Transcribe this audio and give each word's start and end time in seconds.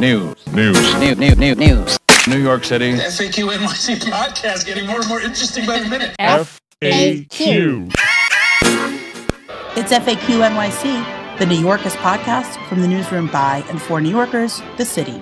News. 0.00 0.34
News. 0.54 0.94
News. 0.98 1.18
News. 1.18 1.36
News. 1.36 1.56
News. 1.58 1.98
New 2.26 2.38
York 2.38 2.64
City. 2.64 2.92
FAQ 2.92 3.54
NYC 3.54 3.96
podcast 4.10 4.64
getting 4.64 4.86
more 4.86 5.00
and 5.00 5.08
more 5.10 5.20
interesting 5.20 5.66
by 5.66 5.78
the 5.78 5.88
minute. 5.90 6.16
FAQ. 6.18 7.92
It's 9.76 9.92
FAQ 9.92 10.48
NYC, 10.48 11.38
the 11.38 11.44
New 11.44 11.60
Yorkers 11.60 11.92
podcast 11.96 12.66
from 12.66 12.80
the 12.80 12.88
newsroom 12.88 13.26
by 13.26 13.62
and 13.68 13.82
for 13.82 14.00
New 14.00 14.08
Yorkers, 14.08 14.62
the 14.78 14.86
city. 14.86 15.20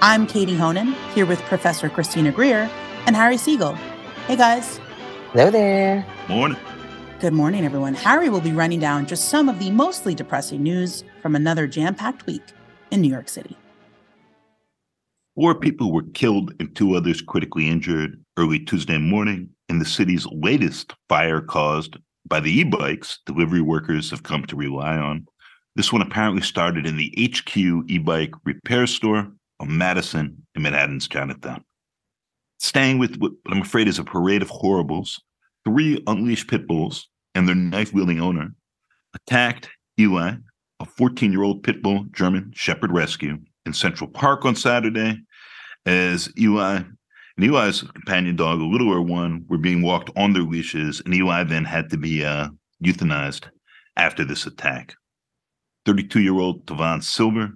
I'm 0.00 0.28
Katie 0.28 0.54
Honan, 0.54 0.92
here 1.16 1.26
with 1.26 1.40
Professor 1.42 1.88
Christina 1.88 2.30
Greer 2.30 2.70
and 3.06 3.16
Harry 3.16 3.36
Siegel. 3.36 3.74
Hey 4.28 4.36
guys. 4.36 4.78
Hello 5.32 5.50
there. 5.50 6.06
Morning. 6.28 6.58
Good 7.18 7.32
morning, 7.32 7.64
everyone. 7.64 7.94
Harry 7.94 8.28
will 8.28 8.40
be 8.40 8.52
running 8.52 8.78
down 8.78 9.04
just 9.06 9.30
some 9.30 9.48
of 9.48 9.58
the 9.58 9.72
mostly 9.72 10.14
depressing 10.14 10.62
news 10.62 11.02
from 11.20 11.34
another 11.34 11.66
jam 11.66 11.96
packed 11.96 12.24
week 12.26 12.42
in 12.92 13.00
New 13.00 13.10
York 13.10 13.28
City. 13.28 13.56
Four 15.34 15.54
people 15.54 15.92
were 15.92 16.02
killed 16.12 16.52
and 16.60 16.74
two 16.76 16.94
others 16.94 17.22
critically 17.22 17.66
injured 17.66 18.22
early 18.36 18.58
Tuesday 18.58 18.98
morning 18.98 19.48
in 19.70 19.78
the 19.78 19.86
city's 19.86 20.26
latest 20.26 20.94
fire 21.08 21.40
caused 21.40 21.96
by 22.26 22.38
the 22.38 22.50
e 22.50 22.64
bikes 22.64 23.18
delivery 23.24 23.62
workers 23.62 24.10
have 24.10 24.24
come 24.24 24.44
to 24.44 24.56
rely 24.56 24.98
on. 24.98 25.26
This 25.74 25.90
one 25.90 26.02
apparently 26.02 26.42
started 26.42 26.86
in 26.86 26.98
the 26.98 27.14
HQ 27.18 27.56
e 27.56 27.98
bike 27.98 28.32
repair 28.44 28.86
store 28.86 29.32
on 29.58 29.78
Madison 29.78 30.46
in 30.54 30.62
Manhattan's 30.62 31.08
Chinatown. 31.08 31.64
Staying 32.58 32.98
with 32.98 33.16
what 33.16 33.32
I'm 33.46 33.62
afraid 33.62 33.88
is 33.88 33.98
a 33.98 34.04
parade 34.04 34.42
of 34.42 34.50
horribles, 34.50 35.18
three 35.64 36.02
unleashed 36.06 36.48
pit 36.48 36.66
bulls 36.66 37.08
and 37.34 37.48
their 37.48 37.54
knife 37.54 37.94
wielding 37.94 38.20
owner 38.20 38.54
attacked 39.14 39.70
Eli, 39.98 40.34
a 40.78 40.84
14 40.84 41.32
year 41.32 41.42
old 41.42 41.62
pit 41.62 41.82
bull 41.82 42.04
German 42.12 42.52
Shepherd 42.54 42.92
Rescue, 42.92 43.38
in 43.66 43.72
Central 43.72 44.08
Park 44.08 44.44
on 44.44 44.56
Saturday 44.56 45.20
as 45.86 46.32
Eli 46.38 46.82
and 47.36 47.44
Eli's 47.44 47.82
companion 47.82 48.36
dog, 48.36 48.60
a 48.60 48.64
littler 48.64 49.00
one, 49.00 49.44
were 49.48 49.58
being 49.58 49.82
walked 49.82 50.10
on 50.16 50.32
their 50.32 50.42
leashes, 50.42 51.00
and 51.04 51.14
Eli 51.14 51.44
then 51.44 51.64
had 51.64 51.90
to 51.90 51.96
be 51.96 52.24
uh, 52.24 52.48
euthanized 52.84 53.44
after 53.96 54.24
this 54.24 54.46
attack. 54.46 54.94
32 55.86 56.20
year 56.20 56.38
old 56.38 56.66
Tavon 56.66 57.02
Silver, 57.02 57.50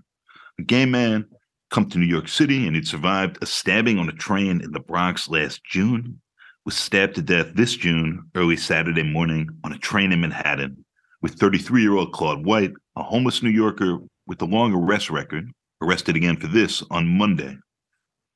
a 0.59 0.63
gay 0.63 0.87
man, 0.87 1.27
come 1.71 1.89
to 1.91 1.99
New 1.99 2.07
York 2.07 2.29
City 2.29 2.67
and 2.67 2.77
he'd 2.77 2.87
survived 2.87 3.39
a 3.43 3.47
stabbing 3.47 3.99
on 3.99 4.09
a 4.09 4.13
train 4.13 4.61
in 4.61 4.73
the 4.73 4.81
Bronx 4.81 5.29
last 5.29 5.63
June, 5.65 6.21
was 6.65 6.75
stabbed 6.75 7.15
to 7.17 7.23
death 7.23 7.55
this 7.55 7.77
June, 7.77 8.29
early 8.35 8.57
Saturday 8.57 9.03
morning, 9.03 9.49
on 9.63 9.73
a 9.73 9.79
train 9.79 10.13
in 10.13 10.21
Manhattan 10.21 10.85
with 11.23 11.35
33 11.35 11.83
year 11.83 11.97
old 11.97 12.13
Claude 12.13 12.45
White, 12.45 12.73
a 12.97 13.03
homeless 13.03 13.43
New 13.43 13.51
Yorker 13.51 13.99
with 14.27 14.43
a 14.43 14.47
long 14.47 14.73
arrest 14.75 15.11
record, 15.11 15.51
arrested 15.87 16.17
again 16.17 16.37
for 16.37 16.49
this 16.49 16.83
on 16.91 17.07
Monday. 17.07 17.57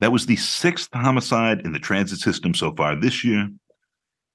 That 0.00 0.12
was 0.12 0.26
the 0.26 0.36
sixth 0.36 0.88
homicide 0.94 1.62
in 1.64 1.72
the 1.72 1.78
transit 1.78 2.20
system 2.20 2.54
so 2.54 2.74
far 2.74 2.96
this 2.96 3.24
year, 3.24 3.50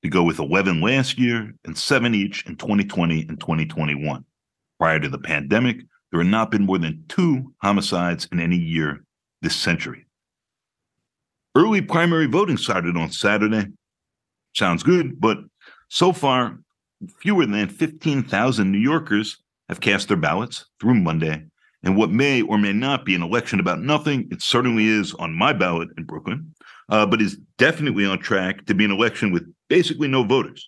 to 0.04 0.10
go 0.10 0.24
with 0.24 0.40
11 0.40 0.82
last 0.82 1.18
year 1.18 1.54
and 1.66 1.78
seven 1.78 2.14
each 2.14 2.46
in 2.46 2.56
2020 2.58 3.26
and 3.28 3.40
2021. 3.40 4.24
Prior 4.80 5.00
to 5.00 5.10
the 5.10 5.18
pandemic, 5.18 5.78
there 6.12 6.22
had 6.22 6.30
not 6.30 6.52
been 6.52 6.66
more 6.66 6.78
than 6.78 7.04
two 7.08 7.54
homicides 7.62 8.28
in 8.32 8.40
any 8.40 8.58
year 8.58 9.04
this 9.42 9.56
century. 9.56 10.06
Early 11.56 11.82
primary 11.82 12.28
voting 12.28 12.58
started 12.58 12.98
on 12.98 13.12
Saturday. 13.12 13.68
Sounds 14.54 14.84
good, 14.84 15.20
but 15.20 15.38
so 15.90 16.12
far, 16.14 16.60
fewer 17.20 17.46
than 17.46 17.70
15,000 17.70 18.72
New 18.72 18.78
Yorkers 18.78 19.42
have 19.70 19.82
cast 19.82 20.08
their 20.10 20.18
ballots 20.18 20.66
through 20.80 20.96
Monday. 20.96 21.46
And 21.86 21.96
what 21.96 22.10
may 22.10 22.42
or 22.42 22.58
may 22.58 22.74
not 22.74 23.06
be 23.06 23.16
an 23.16 23.22
election 23.22 23.60
about 23.60 23.80
nothing, 23.80 24.28
it 24.32 24.42
certainly 24.42 24.88
is 24.88 25.14
on 25.14 25.34
my 25.34 25.54
ballot 25.54 25.90
in 25.98 26.04
Brooklyn, 26.04 26.56
uh, 26.90 27.06
but 27.06 27.22
is 27.22 27.38
definitely 27.58 28.06
on 28.06 28.20
track 28.20 28.66
to 28.66 28.74
be 28.74 28.84
an 28.84 28.92
election 28.92 29.32
with 29.32 29.44
basically 29.70 30.08
no 30.08 30.24
voters. 30.24 30.68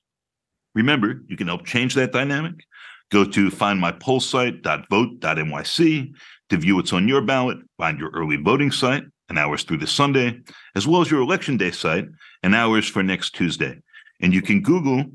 Remember, 0.75 1.23
you 1.27 1.35
can 1.35 1.47
help 1.47 1.65
change 1.65 1.95
that 1.95 2.11
dynamic. 2.11 2.63
Go 3.09 3.25
to 3.25 3.49
findmypollsite.vote.nyc 3.49 6.11
to 6.49 6.57
view 6.57 6.75
what's 6.75 6.93
on 6.93 7.07
your 7.07 7.21
ballot, 7.21 7.57
find 7.77 7.99
your 7.99 8.11
early 8.11 8.37
voting 8.37 8.71
site 8.71 9.05
and 9.29 9.39
hours 9.39 9.63
through 9.63 9.77
this 9.77 9.91
Sunday, 9.91 10.39
as 10.75 10.87
well 10.87 11.01
as 11.01 11.09
your 11.09 11.21
election 11.21 11.57
day 11.57 11.71
site 11.71 12.05
and 12.43 12.53
hours 12.53 12.87
for 12.87 13.01
next 13.01 13.31
Tuesday. 13.31 13.81
And 14.21 14.31
you 14.33 14.43
can 14.43 14.61
Google 14.61 15.05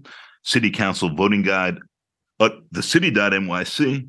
City 0.42 0.70
Council 0.70 1.14
voting 1.14 1.42
guide 1.42 1.78
at 2.40 2.52
thecity.nyc 2.74 4.08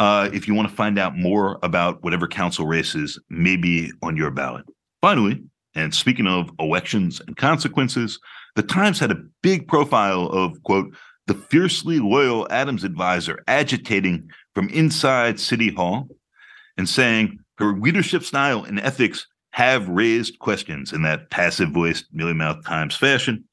uh, 0.00 0.28
if 0.32 0.46
you 0.46 0.54
want 0.54 0.68
to 0.68 0.74
find 0.74 0.98
out 0.98 1.16
more 1.16 1.58
about 1.62 2.02
whatever 2.02 2.26
council 2.26 2.66
races 2.66 3.18
may 3.30 3.56
be 3.56 3.90
on 4.02 4.16
your 4.16 4.30
ballot. 4.30 4.64
Finally, 5.00 5.42
and 5.74 5.94
speaking 5.94 6.26
of 6.26 6.50
elections 6.58 7.20
and 7.26 7.36
consequences, 7.36 8.18
the 8.54 8.62
Times 8.62 8.98
had 8.98 9.10
a 9.10 9.22
big 9.42 9.68
profile 9.68 10.26
of, 10.26 10.62
quote, 10.62 10.94
the 11.26 11.34
fiercely 11.34 11.98
loyal 11.98 12.46
Adams 12.50 12.84
advisor 12.84 13.42
agitating 13.48 14.30
from 14.54 14.68
inside 14.70 15.40
City 15.40 15.72
Hall 15.74 16.08
and 16.76 16.88
saying 16.88 17.38
her 17.58 17.76
leadership 17.78 18.22
style 18.22 18.64
and 18.64 18.80
ethics 18.80 19.26
have 19.50 19.88
raised 19.88 20.38
questions 20.38 20.92
in 20.92 21.02
that 21.02 21.30
passive 21.30 21.70
voiced, 21.70 22.06
mealy 22.12 22.34
mouthed 22.34 22.64
Times 22.64 22.94
fashion. 22.94 23.44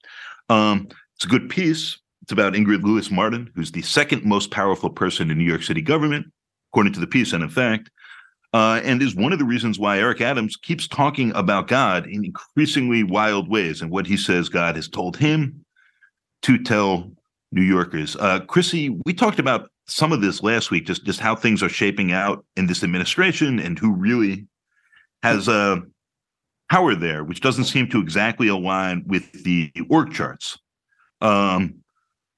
Um, 0.50 0.88
it's 1.16 1.26
a 1.26 1.30
good 1.30 1.50
piece. 1.50 1.98
It's 2.24 2.32
about 2.32 2.54
Ingrid 2.54 2.84
Lewis 2.84 3.12
Martin, 3.12 3.52
who's 3.54 3.72
the 3.72 3.82
second 3.82 4.24
most 4.24 4.50
powerful 4.50 4.90
person 4.90 5.30
in 5.30 5.38
New 5.38 5.44
York 5.44 5.62
City 5.62 5.82
government, 5.82 6.26
according 6.72 6.94
to 6.94 7.02
the 7.02 7.08
piece, 7.08 7.34
and 7.34 7.44
in 7.44 7.50
fact, 7.50 7.92
uh, 8.54 8.80
and 8.84 9.02
is 9.02 9.14
one 9.14 9.34
of 9.34 9.40
the 9.40 9.46
reasons 9.46 9.78
why 9.78 9.98
Eric 9.98 10.22
Adams 10.22 10.56
keeps 10.56 10.88
talking 10.88 11.34
about 11.36 11.68
God 11.68 12.08
in 12.08 12.24
increasingly 12.24 13.04
wild 13.04 13.50
ways 13.50 13.82
and 13.82 13.92
what 13.92 14.08
he 14.08 14.16
says 14.16 14.48
God 14.48 14.78
has 14.78 14.88
told 14.88 15.18
him 15.18 15.66
to 16.44 16.58
tell 16.64 17.12
New 17.52 17.62
Yorkers. 17.62 18.16
Uh, 18.16 18.40
Chrissy, 18.42 18.90
we 19.06 19.14
talked 19.14 19.40
about 19.40 19.70
some 19.88 20.14
of 20.14 20.22
this 20.22 20.42
last 20.42 20.72
week, 20.72 20.86
just 20.86 21.04
just 21.06 21.20
how 21.20 21.36
things 21.36 21.62
are 21.62 21.70
shaping 21.70 22.14
out 22.14 22.46
in 22.56 22.68
this 22.68 22.84
administration 22.84 23.60
and 23.60 23.78
who 23.78 23.92
really 23.92 24.48
has 25.24 25.50
uh, 25.50 25.78
power 26.70 26.96
there, 26.96 27.26
which 27.26 27.42
doesn't 27.42 27.66
seem 27.66 27.90
to 27.90 28.00
exactly 28.00 28.48
align 28.48 29.04
with 29.08 29.44
the 29.44 29.74
org 29.90 30.14
charts. 30.14 30.58
Um, 31.20 31.83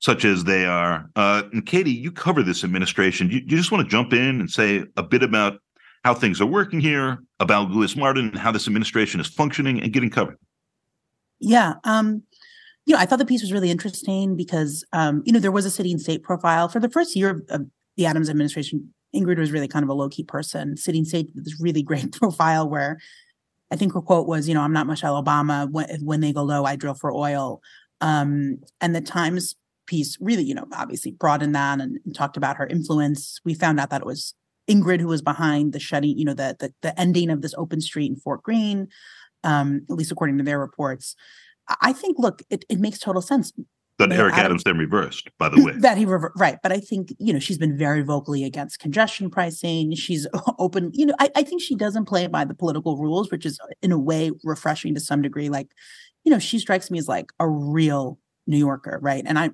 such 0.06 0.24
as 0.24 0.44
they 0.44 0.68
are. 0.68 1.10
Uh, 1.16 1.42
and 1.52 1.66
Katie, 1.66 1.90
you 1.90 2.12
cover 2.12 2.44
this 2.44 2.64
administration. 2.64 3.28
You, 3.32 3.40
you 3.40 3.58
just 3.58 3.72
want 3.72 3.84
to 3.84 3.90
jump 3.90 4.14
in 4.14 4.40
and 4.40 4.48
say 4.48 4.84
a 4.98 5.02
bit 5.02 5.24
about 5.24 5.60
how 6.04 6.14
things 6.14 6.40
are 6.40 6.46
working 6.46 6.80
here, 6.80 7.24
about 7.40 7.72
Lewis 7.72 7.96
Martin, 7.96 8.28
and 8.30 8.38
how 8.38 8.52
this 8.52 8.68
administration 8.68 9.20
is 9.20 9.26
functioning 9.26 9.82
and 9.82 9.92
getting 9.92 10.12
covered. 10.12 10.38
Yeah. 11.40 11.74
Um, 11.86 12.22
you 12.86 12.94
know, 12.94 13.02
I 13.02 13.08
thought 13.08 13.18
the 13.18 13.26
piece 13.26 13.42
was 13.42 13.52
really 13.52 13.72
interesting 13.72 14.36
because, 14.36 14.86
um, 14.94 15.24
you 15.26 15.34
know, 15.34 15.40
there 15.40 15.52
was 15.52 15.66
a 15.66 15.72
city 15.72 15.92
and 15.92 16.00
state 16.00 16.22
profile 16.22 16.70
for 16.70 16.80
the 16.80 16.90
first 16.90 17.16
year 17.16 17.32
of, 17.32 17.42
of 17.50 17.66
the 17.98 18.06
Adams 18.06 18.30
administration. 18.30 18.94
Ingrid 19.16 19.40
was 19.40 19.52
really 19.52 19.68
kind 19.68 19.82
of 19.82 19.90
a 19.90 19.94
low 19.94 20.08
key 20.08 20.24
person. 20.24 20.78
City 20.78 21.00
and 21.00 21.08
state 21.08 21.32
this 21.34 21.60
really 21.60 21.82
great 21.82 22.12
profile 22.20 22.70
where 22.70 23.00
I 23.72 23.76
think 23.76 23.96
her 23.96 24.02
quote 24.02 24.28
was, 24.28 24.48
you 24.48 24.54
know, 24.54 24.62
I'm 24.62 24.74
not 24.74 24.86
Michelle 24.86 25.20
Obama. 25.22 25.68
When, 25.68 25.88
when 26.06 26.20
they 26.20 26.32
go 26.32 26.44
low, 26.44 26.64
I 26.64 26.76
drill 26.76 26.94
for 26.94 27.12
oil. 27.12 27.60
Um, 28.02 28.60
and 28.80 28.96
the 28.96 29.02
Times 29.02 29.56
piece 29.88 30.18
really, 30.20 30.44
you 30.44 30.56
know, 30.56 30.66
obviously 30.74 31.12
broadened 31.12 31.56
that 31.56 31.80
and, 31.80 32.00
and, 32.06 32.16
talked 32.16 32.38
about 32.38 32.58
her 32.58 32.68
influence. 32.68 33.40
We 33.46 33.54
found 33.54 33.80
out 33.80 33.90
that 33.90 34.02
it 34.02 34.08
was 34.08 34.34
Ingrid 34.70 35.00
who 35.00 35.08
was 35.08 35.22
behind 35.22 35.74
the 35.74 35.80
shutting, 35.80 36.18
you 36.18 36.26
know, 36.26 36.34
the 36.34 36.56
the, 36.60 36.74
the 36.82 37.00
ending 37.00 37.30
of 37.30 37.42
this 37.42 37.54
open 37.58 37.82
street 37.82 38.10
in 38.12 38.16
Fort 38.16 38.44
Greene, 38.44 38.88
um, 39.44 39.86
at 39.90 39.96
least 39.96 40.12
according 40.12 40.38
to 40.38 40.44
their 40.44 40.60
reports. 40.60 41.16
I 41.82 41.94
think, 41.94 42.18
look, 42.20 42.42
it, 42.50 42.64
it 42.70 42.80
makes 42.80 43.00
total 43.00 43.22
sense. 43.22 43.52
That 43.98 44.12
Eric 44.12 44.34
Adams, 44.34 44.46
Adams 44.46 44.64
then 44.66 44.78
reversed, 44.78 45.30
by 45.40 45.48
the 45.48 45.64
way. 45.64 45.72
that 45.78 45.98
he 45.98 46.06
reversed, 46.06 46.34
right. 46.38 46.58
But 46.62 46.74
I 46.74 46.80
think, 46.80 47.14
you 47.18 47.32
know, 47.32 47.40
she's 47.40 47.58
been 47.58 47.78
very 47.78 48.02
vocally 48.02 48.44
against 48.44 48.80
congestion 48.80 49.30
pricing. 49.30 49.96
She's 49.96 50.28
open, 50.60 50.92
you 50.94 51.06
know, 51.06 51.16
I, 51.20 51.30
I 51.36 51.44
think 51.44 51.62
she 51.62 51.76
doesn't 51.76 52.06
play 52.06 52.28
by 52.28 52.44
the 52.44 52.54
political 52.54 52.98
rules, 52.98 53.32
which 53.32 53.46
is 53.46 53.58
in 53.82 53.94
a 53.94 53.98
way 53.98 54.32
refreshing 54.44 54.94
to 54.96 55.00
some 55.00 55.22
degree. 55.22 55.48
Like, 55.48 55.70
you 56.26 56.32
know, 56.32 56.40
she 56.40 56.60
strikes 56.60 56.92
me 56.92 57.00
as 57.00 57.08
like 57.08 57.28
a 57.40 57.48
real 57.48 58.20
New 58.48 58.58
Yorker, 58.58 59.00
right? 59.02 59.24
And 59.26 59.38
I 59.38 59.52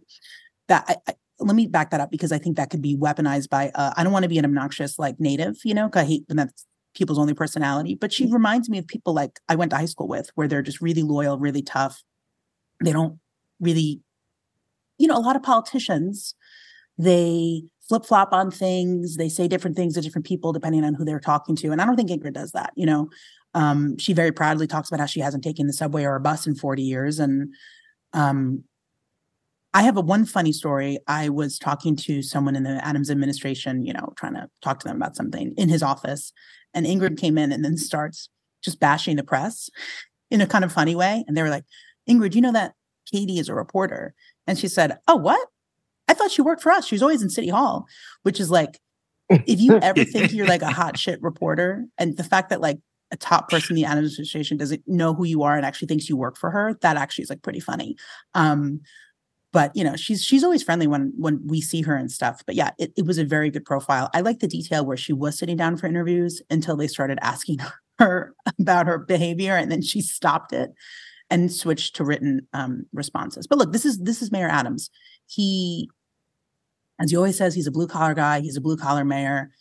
that 0.67 0.85
I, 0.87 0.95
I, 1.07 1.13
let 1.39 1.55
me 1.55 1.67
back 1.67 1.89
that 1.91 2.01
up 2.01 2.11
because 2.11 2.31
I 2.31 2.37
think 2.37 2.57
that 2.57 2.69
could 2.69 2.81
be 2.81 2.95
weaponized 2.95 3.49
by 3.49 3.71
uh, 3.75 3.93
I 3.95 4.03
don't 4.03 4.13
want 4.13 4.23
to 4.23 4.29
be 4.29 4.37
an 4.37 4.45
obnoxious 4.45 4.99
like 4.99 5.19
native, 5.19 5.57
you 5.63 5.73
know, 5.73 5.89
I 5.93 6.03
hate 6.03 6.23
when 6.27 6.37
that's 6.37 6.65
people's 6.93 7.19
only 7.19 7.33
personality. 7.33 7.95
But 7.95 8.13
she 8.13 8.31
reminds 8.31 8.69
me 8.69 8.77
of 8.77 8.87
people 8.87 9.13
like 9.13 9.39
I 9.49 9.55
went 9.55 9.71
to 9.71 9.77
high 9.77 9.85
school 9.85 10.07
with, 10.07 10.29
where 10.35 10.47
they're 10.47 10.61
just 10.61 10.81
really 10.81 11.03
loyal, 11.03 11.39
really 11.39 11.61
tough. 11.61 12.03
They 12.83 12.91
don't 12.91 13.19
really, 13.59 14.01
you 14.97 15.07
know, 15.07 15.17
a 15.17 15.19
lot 15.19 15.35
of 15.35 15.43
politicians, 15.43 16.35
they 16.97 17.63
flip 17.87 18.05
flop 18.05 18.31
on 18.31 18.51
things. 18.51 19.17
They 19.17 19.29
say 19.29 19.47
different 19.47 19.75
things 19.75 19.95
to 19.95 20.01
different 20.01 20.25
people 20.25 20.53
depending 20.53 20.83
on 20.83 20.93
who 20.93 21.03
they're 21.03 21.19
talking 21.19 21.55
to. 21.57 21.71
And 21.71 21.81
I 21.81 21.85
don't 21.85 21.95
think 21.95 22.09
Ingrid 22.09 22.33
does 22.33 22.51
that. 22.51 22.71
You 22.75 22.85
know, 22.85 23.09
um, 23.53 23.97
she 23.97 24.13
very 24.13 24.31
proudly 24.31 24.67
talks 24.67 24.89
about 24.89 24.99
how 24.99 25.05
she 25.07 25.19
hasn't 25.19 25.43
taken 25.43 25.67
the 25.67 25.73
subway 25.73 26.03
or 26.03 26.15
a 26.15 26.21
bus 26.21 26.47
in 26.47 26.55
40 26.55 26.83
years. 26.83 27.19
And 27.19 27.53
um, 28.13 28.63
I 29.73 29.83
have 29.83 29.95
a 29.95 30.01
one 30.01 30.25
funny 30.25 30.51
story. 30.51 30.99
I 31.07 31.29
was 31.29 31.57
talking 31.57 31.95
to 31.97 32.21
someone 32.21 32.55
in 32.55 32.63
the 32.63 32.85
Adams 32.85 33.09
administration, 33.09 33.85
you 33.85 33.93
know, 33.93 34.13
trying 34.17 34.33
to 34.33 34.49
talk 34.61 34.79
to 34.79 34.87
them 34.87 34.97
about 34.97 35.15
something 35.15 35.53
in 35.57 35.69
his 35.69 35.81
office. 35.81 36.33
And 36.73 36.85
Ingrid 36.85 37.17
came 37.17 37.37
in 37.37 37.51
and 37.51 37.63
then 37.63 37.77
starts 37.77 38.29
just 38.63 38.79
bashing 38.79 39.15
the 39.15 39.23
press 39.23 39.69
in 40.29 40.41
a 40.41 40.47
kind 40.47 40.63
of 40.65 40.71
funny 40.71 40.95
way. 40.95 41.23
And 41.27 41.37
they 41.37 41.41
were 41.41 41.49
like, 41.49 41.65
Ingrid, 42.09 42.35
you 42.35 42.41
know 42.41 42.51
that 42.51 42.73
Katie 43.11 43.39
is 43.39 43.49
a 43.49 43.55
reporter. 43.55 44.13
And 44.45 44.57
she 44.57 44.67
said, 44.67 44.97
Oh, 45.07 45.15
what? 45.15 45.47
I 46.07 46.13
thought 46.13 46.31
she 46.31 46.41
worked 46.41 46.61
for 46.61 46.71
us. 46.71 46.85
She's 46.85 47.01
always 47.01 47.21
in 47.21 47.29
City 47.29 47.49
Hall, 47.49 47.85
which 48.23 48.39
is 48.39 48.51
like, 48.51 48.79
if 49.29 49.61
you 49.61 49.77
ever 49.77 50.03
think 50.03 50.33
you're 50.33 50.47
like 50.47 50.61
a 50.61 50.71
hot 50.71 50.97
shit 50.97 51.21
reporter, 51.21 51.85
and 51.97 52.17
the 52.17 52.23
fact 52.23 52.49
that 52.49 52.59
like 52.59 52.79
a 53.11 53.17
top 53.17 53.49
person 53.49 53.75
in 53.77 53.81
the 53.81 53.87
Adams 53.87 54.13
administration 54.13 54.57
doesn't 54.57 54.83
know 54.87 55.13
who 55.13 55.25
you 55.25 55.43
are 55.43 55.55
and 55.55 55.65
actually 55.65 55.87
thinks 55.87 56.09
you 56.09 56.17
work 56.17 56.37
for 56.37 56.51
her, 56.51 56.77
that 56.81 56.97
actually 56.97 57.23
is 57.23 57.29
like 57.29 57.41
pretty 57.41 57.61
funny. 57.61 57.95
Um, 58.33 58.81
but 59.53 59.75
you 59.75 59.83
know, 59.83 59.95
she's 59.95 60.23
she's 60.23 60.43
always 60.43 60.63
friendly 60.63 60.87
when 60.87 61.13
when 61.17 61.45
we 61.45 61.61
see 61.61 61.81
her 61.81 61.95
and 61.95 62.11
stuff. 62.11 62.43
But 62.45 62.55
yeah, 62.55 62.71
it, 62.77 62.93
it 62.97 63.05
was 63.05 63.17
a 63.17 63.25
very 63.25 63.49
good 63.49 63.65
profile. 63.65 64.09
I 64.13 64.21
like 64.21 64.39
the 64.39 64.47
detail 64.47 64.85
where 64.85 64.97
she 64.97 65.13
was 65.13 65.37
sitting 65.37 65.57
down 65.57 65.77
for 65.77 65.87
interviews 65.87 66.41
until 66.49 66.75
they 66.75 66.87
started 66.87 67.19
asking 67.21 67.59
her 67.99 68.33
about 68.59 68.87
her 68.87 68.97
behavior, 68.97 69.55
and 69.55 69.71
then 69.71 69.81
she 69.81 70.01
stopped 70.01 70.53
it 70.53 70.71
and 71.29 71.51
switched 71.51 71.95
to 71.95 72.03
written 72.03 72.47
um, 72.53 72.85
responses. 72.93 73.47
But 73.47 73.57
look, 73.57 73.71
this 73.73 73.85
is 73.85 73.99
this 73.99 74.21
is 74.21 74.31
Mayor 74.31 74.49
Adams. 74.49 74.89
He, 75.27 75.89
as 76.99 77.11
he 77.11 77.17
always 77.17 77.37
says, 77.37 77.53
he's 77.53 77.67
a 77.67 77.71
blue 77.71 77.87
collar 77.87 78.13
guy. 78.13 78.39
He's 78.39 78.57
a 78.57 78.61
blue 78.61 78.77
collar 78.77 79.05
mayor 79.05 79.51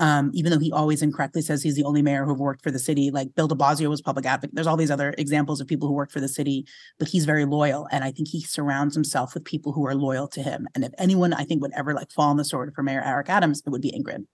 um, 0.00 0.30
even 0.32 0.50
though 0.50 0.58
he 0.58 0.72
always 0.72 1.02
incorrectly 1.02 1.42
says 1.42 1.62
he's 1.62 1.76
the 1.76 1.84
only 1.84 2.00
mayor 2.00 2.24
who 2.24 2.32
worked 2.32 2.62
for 2.62 2.70
the 2.70 2.78
city. 2.78 3.10
Like 3.10 3.34
Bill 3.34 3.46
de 3.46 3.54
Blasio 3.54 3.88
was 3.88 4.00
public 4.00 4.24
advocate. 4.24 4.54
There's 4.54 4.66
all 4.66 4.78
these 4.78 4.90
other 4.90 5.14
examples 5.18 5.60
of 5.60 5.68
people 5.68 5.86
who 5.86 5.94
work 5.94 6.10
for 6.10 6.20
the 6.20 6.28
city, 6.28 6.66
but 6.98 7.06
he's 7.06 7.26
very 7.26 7.44
loyal. 7.44 7.86
And 7.92 8.02
I 8.02 8.10
think 8.10 8.28
he 8.28 8.40
surrounds 8.40 8.94
himself 8.94 9.34
with 9.34 9.44
people 9.44 9.72
who 9.72 9.86
are 9.86 9.94
loyal 9.94 10.26
to 10.28 10.42
him. 10.42 10.66
And 10.74 10.84
if 10.84 10.92
anyone 10.98 11.34
I 11.34 11.44
think 11.44 11.60
would 11.60 11.72
ever 11.76 11.92
like 11.92 12.10
fall 12.10 12.30
on 12.30 12.38
the 12.38 12.44
sword 12.44 12.74
for 12.74 12.82
Mayor 12.82 13.02
Eric 13.04 13.28
Adams, 13.28 13.62
it 13.64 13.70
would 13.70 13.82
be 13.82 13.92
Ingrid. 13.92 14.24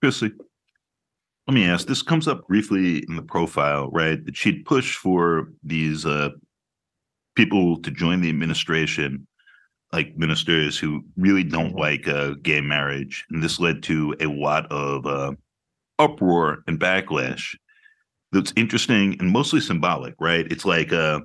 Chrissy, 0.00 0.32
let 1.46 1.54
me 1.54 1.64
ask. 1.64 1.86
This 1.86 2.02
comes 2.02 2.26
up 2.26 2.48
briefly 2.48 3.04
in 3.08 3.14
the 3.14 3.22
profile, 3.22 3.90
right? 3.92 4.24
That 4.24 4.36
she'd 4.36 4.64
push 4.64 4.96
for 4.96 5.52
these 5.62 6.04
uh, 6.04 6.30
people 7.36 7.80
to 7.82 7.90
join 7.92 8.20
the 8.20 8.28
administration 8.28 9.26
like 9.94 10.16
ministers 10.16 10.76
who 10.76 11.04
really 11.16 11.44
don't 11.44 11.70
mm-hmm. 11.70 11.78
like 11.78 12.08
uh, 12.08 12.34
gay 12.42 12.60
marriage, 12.60 13.24
and 13.30 13.42
this 13.42 13.60
led 13.60 13.82
to 13.84 14.14
a 14.18 14.26
lot 14.26 14.70
of 14.72 15.06
uh, 15.06 15.32
uproar 16.00 16.64
and 16.66 16.80
backlash. 16.80 17.56
That's 18.32 18.52
interesting 18.56 19.16
and 19.20 19.30
mostly 19.30 19.60
symbolic, 19.60 20.14
right? 20.18 20.50
It's 20.50 20.64
like 20.64 20.92
uh, 20.92 21.20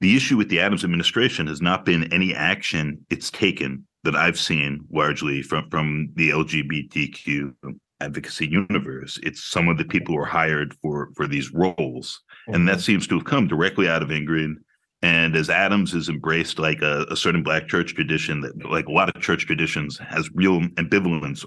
the 0.00 0.16
issue 0.16 0.38
with 0.38 0.48
the 0.48 0.60
Adams 0.60 0.82
administration 0.82 1.46
has 1.46 1.60
not 1.60 1.84
been 1.84 2.10
any 2.10 2.34
action 2.34 3.04
it's 3.10 3.30
taken 3.30 3.86
that 4.04 4.16
I've 4.16 4.38
seen 4.38 4.86
largely 4.90 5.42
from 5.42 5.68
from 5.68 6.08
the 6.14 6.30
LGBTQ 6.30 7.52
advocacy 8.00 8.48
universe. 8.48 9.20
It's 9.22 9.44
some 9.44 9.68
of 9.68 9.76
the 9.76 9.84
people 9.84 10.14
who 10.14 10.22
are 10.22 10.24
hired 10.24 10.74
for 10.80 11.10
for 11.16 11.26
these 11.26 11.52
roles, 11.52 11.76
mm-hmm. 11.76 12.54
and 12.54 12.66
that 12.66 12.76
mm-hmm. 12.76 12.80
seems 12.80 13.06
to 13.08 13.16
have 13.16 13.26
come 13.26 13.46
directly 13.46 13.90
out 13.90 14.02
of 14.02 14.08
Ingrid 14.08 14.54
and 15.02 15.36
as 15.36 15.48
Adams 15.48 15.92
has 15.92 16.08
embraced 16.08 16.58
like 16.58 16.82
a, 16.82 17.06
a, 17.10 17.16
certain 17.16 17.42
black 17.42 17.68
church 17.68 17.94
tradition 17.94 18.40
that 18.40 18.68
like 18.68 18.86
a 18.86 18.92
lot 18.92 19.14
of 19.14 19.22
church 19.22 19.46
traditions 19.46 19.98
has 19.98 20.28
real 20.34 20.60
ambivalence 20.60 21.44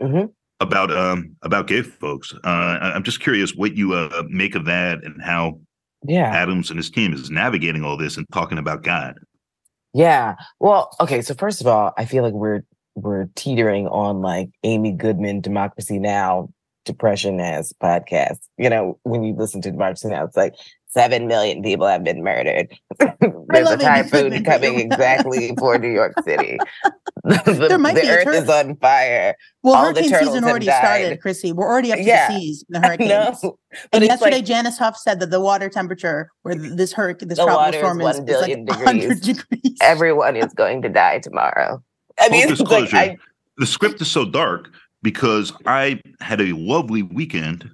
mm-hmm. 0.00 0.26
about 0.60 0.96
um 0.96 1.36
about 1.42 1.66
gay 1.66 1.82
folks. 1.82 2.32
Uh, 2.44 2.78
I'm 2.80 3.02
just 3.02 3.20
curious 3.20 3.54
what 3.54 3.76
you 3.76 3.94
uh, 3.94 4.22
make 4.28 4.54
of 4.54 4.64
that 4.66 5.02
and 5.04 5.20
how 5.22 5.60
yeah 6.04 6.32
Adams 6.32 6.70
and 6.70 6.78
his 6.78 6.90
team 6.90 7.12
is 7.12 7.30
navigating 7.30 7.84
all 7.84 7.96
this 7.96 8.16
and 8.16 8.26
talking 8.32 8.58
about 8.58 8.82
God. 8.82 9.16
Yeah. 9.94 10.36
Well, 10.58 10.94
okay. 11.00 11.20
So 11.20 11.34
first 11.34 11.60
of 11.60 11.66
all, 11.66 11.92
I 11.98 12.04
feel 12.04 12.22
like 12.22 12.32
we're 12.32 12.62
we're 12.94 13.28
teetering 13.34 13.88
on 13.88 14.20
like 14.20 14.50
Amy 14.62 14.92
Goodman, 14.92 15.40
Democracy 15.40 15.98
Now, 15.98 16.48
Depression 16.84 17.40
as 17.40 17.72
podcast. 17.82 18.38
You 18.56 18.70
know, 18.70 18.98
when 19.02 19.22
you 19.22 19.34
listen 19.34 19.60
to 19.62 19.70
Democracy 19.70 20.08
Now, 20.08 20.24
it's 20.24 20.36
like 20.36 20.54
seven 20.92 21.26
million 21.26 21.62
people 21.62 21.86
have 21.86 22.04
been 22.04 22.22
murdered. 22.22 22.68
There's 22.98 23.70
a 23.70 23.76
typhoon 23.76 24.44
coming 24.44 24.78
exactly 24.78 25.54
for 25.58 25.78
New 25.78 25.90
York 25.90 26.14
City. 26.24 26.58
the, 27.24 27.66
there 27.68 27.78
might 27.78 27.94
the 27.94 28.02
be 28.02 28.08
earth 28.08 28.24
tur- 28.24 28.32
is 28.32 28.48
on 28.48 28.76
fire. 28.76 29.34
Well, 29.62 29.74
All 29.74 29.84
hurricane 29.84 30.10
season 30.10 30.44
already 30.44 30.66
started, 30.66 31.20
Chrissy. 31.20 31.52
We're 31.52 31.68
already 31.68 31.92
up 31.92 31.98
to 31.98 32.04
yeah. 32.04 32.28
the 32.28 32.34
seas 32.38 32.64
in 32.68 32.80
the 32.80 32.86
hurricane. 32.86 33.10
and 33.92 34.04
yesterday, 34.04 34.36
like, 34.36 34.44
Janice 34.44 34.78
Huff 34.78 34.96
said 34.96 35.20
that 35.20 35.30
the 35.30 35.40
water 35.40 35.68
temperature 35.68 36.30
where 36.42 36.54
mm. 36.54 36.76
this 36.76 36.92
hurricane, 36.92 37.28
this 37.28 37.38
tropical 37.38 37.80
storm 37.80 38.00
is, 38.00 38.18
is, 38.18 38.40
like 38.40 38.66
degrees. 38.66 39.20
degrees. 39.20 39.78
Everyone 39.80 40.36
is 40.36 40.52
going 40.52 40.82
to 40.82 40.88
die 40.88 41.18
tomorrow. 41.18 41.82
I 42.20 42.28
mean, 42.28 42.48
disclosure, 42.48 42.96
like 42.96 43.10
I, 43.12 43.18
the 43.56 43.66
script 43.66 44.00
is 44.00 44.10
so 44.10 44.24
dark 44.24 44.70
because 45.02 45.52
I 45.66 46.00
had 46.20 46.40
a 46.40 46.52
lovely 46.52 47.02
weekend 47.02 47.70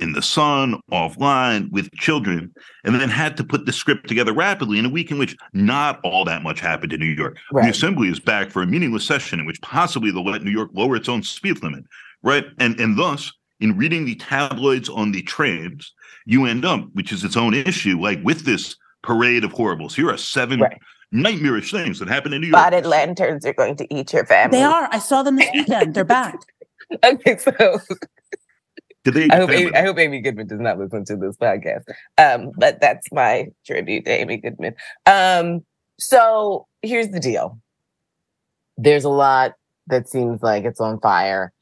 in 0.00 0.12
the 0.12 0.22
sun, 0.22 0.80
offline 0.90 1.70
with 1.70 1.90
children, 1.92 2.52
and 2.84 2.94
then 2.94 3.08
had 3.08 3.36
to 3.36 3.44
put 3.44 3.66
the 3.66 3.72
script 3.72 4.08
together 4.08 4.32
rapidly 4.32 4.78
in 4.78 4.86
a 4.86 4.90
week 4.90 5.10
in 5.10 5.18
which 5.18 5.36
not 5.52 6.00
all 6.04 6.24
that 6.24 6.42
much 6.42 6.60
happened 6.60 6.92
in 6.92 7.00
New 7.00 7.06
York. 7.06 7.36
Right. 7.52 7.64
The 7.64 7.70
assembly 7.70 8.08
is 8.08 8.20
back 8.20 8.50
for 8.50 8.62
a 8.62 8.66
meaningless 8.66 9.06
session 9.06 9.40
in 9.40 9.46
which 9.46 9.60
possibly 9.62 10.10
they'll 10.10 10.24
let 10.24 10.42
New 10.42 10.50
York 10.50 10.70
lower 10.72 10.96
its 10.96 11.08
own 11.08 11.22
speed 11.22 11.62
limit, 11.62 11.84
right? 12.22 12.46
And 12.58 12.78
and 12.80 12.98
thus, 12.98 13.32
in 13.60 13.76
reading 13.76 14.04
the 14.04 14.16
tabloids 14.16 14.88
on 14.88 15.12
the 15.12 15.22
trains, 15.22 15.92
you 16.26 16.46
end 16.46 16.64
up, 16.64 16.86
which 16.92 17.12
is 17.12 17.24
its 17.24 17.36
own 17.36 17.54
issue, 17.54 18.00
like 18.00 18.20
with 18.22 18.44
this 18.44 18.76
parade 19.02 19.44
of 19.44 19.52
horribles. 19.52 19.94
Here 19.94 20.10
are 20.10 20.16
seven. 20.16 20.60
Right 20.60 20.78
nightmarish 21.12 21.72
things 21.72 21.98
that 21.98 22.08
happen 22.08 22.32
in 22.32 22.40
New 22.40 22.48
York. 22.48 22.60
Spotted 22.60 22.86
lanterns 22.86 23.44
are 23.44 23.52
going 23.52 23.76
to 23.76 23.94
eat 23.94 24.12
your 24.12 24.24
family. 24.24 24.58
They 24.58 24.64
are. 24.64 24.88
I 24.92 24.98
saw 24.98 25.22
them 25.22 25.36
this 25.36 25.48
weekend. 25.52 25.94
They're 25.94 26.04
back. 26.04 26.38
okay, 27.04 27.36
so 27.36 27.52
I 29.32 29.36
hope, 29.36 29.50
Amy, 29.50 29.74
I 29.74 29.82
hope 29.82 29.98
Amy 29.98 30.20
Goodman 30.20 30.46
does 30.46 30.60
not 30.60 30.78
listen 30.78 31.04
to 31.06 31.16
this 31.16 31.36
podcast. 31.36 31.84
Um, 32.18 32.52
but 32.56 32.80
that's 32.80 33.06
my 33.12 33.48
tribute 33.66 34.04
to 34.04 34.10
Amy 34.10 34.36
Goodman. 34.36 34.74
Um, 35.06 35.64
so 35.98 36.66
here's 36.82 37.08
the 37.08 37.20
deal. 37.20 37.58
There's 38.76 39.04
a 39.04 39.10
lot 39.10 39.54
that 39.86 40.08
seems 40.08 40.42
like 40.42 40.64
it's 40.64 40.80
on 40.80 41.00
fire. 41.00 41.52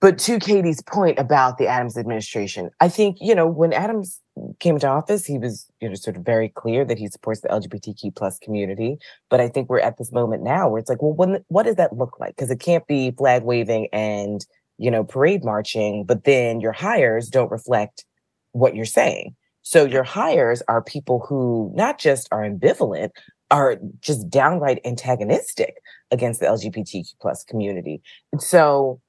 But 0.00 0.18
to 0.20 0.38
Katie's 0.38 0.82
point 0.82 1.18
about 1.18 1.56
the 1.56 1.66
Adams 1.66 1.96
administration, 1.96 2.70
I 2.80 2.88
think, 2.88 3.16
you 3.20 3.34
know, 3.34 3.46
when 3.46 3.72
Adams 3.72 4.20
came 4.60 4.74
into 4.76 4.86
office, 4.86 5.24
he 5.24 5.38
was, 5.38 5.66
you 5.80 5.88
know, 5.88 5.94
sort 5.94 6.16
of 6.16 6.22
very 6.22 6.50
clear 6.50 6.84
that 6.84 6.98
he 6.98 7.08
supports 7.08 7.40
the 7.40 7.48
LGBTQ 7.48 8.14
plus 8.14 8.38
community. 8.38 8.98
But 9.30 9.40
I 9.40 9.48
think 9.48 9.70
we're 9.70 9.80
at 9.80 9.96
this 9.96 10.12
moment 10.12 10.42
now 10.42 10.68
where 10.68 10.78
it's 10.78 10.90
like, 10.90 11.00
well, 11.00 11.14
when, 11.14 11.42
what 11.48 11.62
does 11.62 11.76
that 11.76 11.96
look 11.96 12.20
like? 12.20 12.36
Because 12.36 12.50
it 12.50 12.60
can't 12.60 12.86
be 12.86 13.10
flag 13.12 13.42
waving 13.42 13.88
and 13.92 14.46
you 14.78 14.90
know, 14.90 15.04
parade 15.04 15.44
marching, 15.44 16.04
but 16.04 16.24
then 16.24 16.60
your 16.60 16.72
hires 16.72 17.28
don't 17.28 17.50
reflect 17.50 18.04
what 18.52 18.74
you're 18.74 18.84
saying. 18.84 19.34
So 19.62 19.84
your 19.84 20.04
hires 20.04 20.62
are 20.68 20.82
people 20.82 21.24
who 21.28 21.72
not 21.74 21.98
just 21.98 22.28
are 22.30 22.42
ambivalent, 22.42 23.10
are 23.50 23.78
just 24.00 24.28
downright 24.28 24.80
antagonistic 24.84 25.76
against 26.10 26.40
the 26.40 26.46
LGBTQ 26.46 27.14
plus 27.20 27.44
community. 27.44 28.00
And 28.32 28.42
so, 28.42 29.00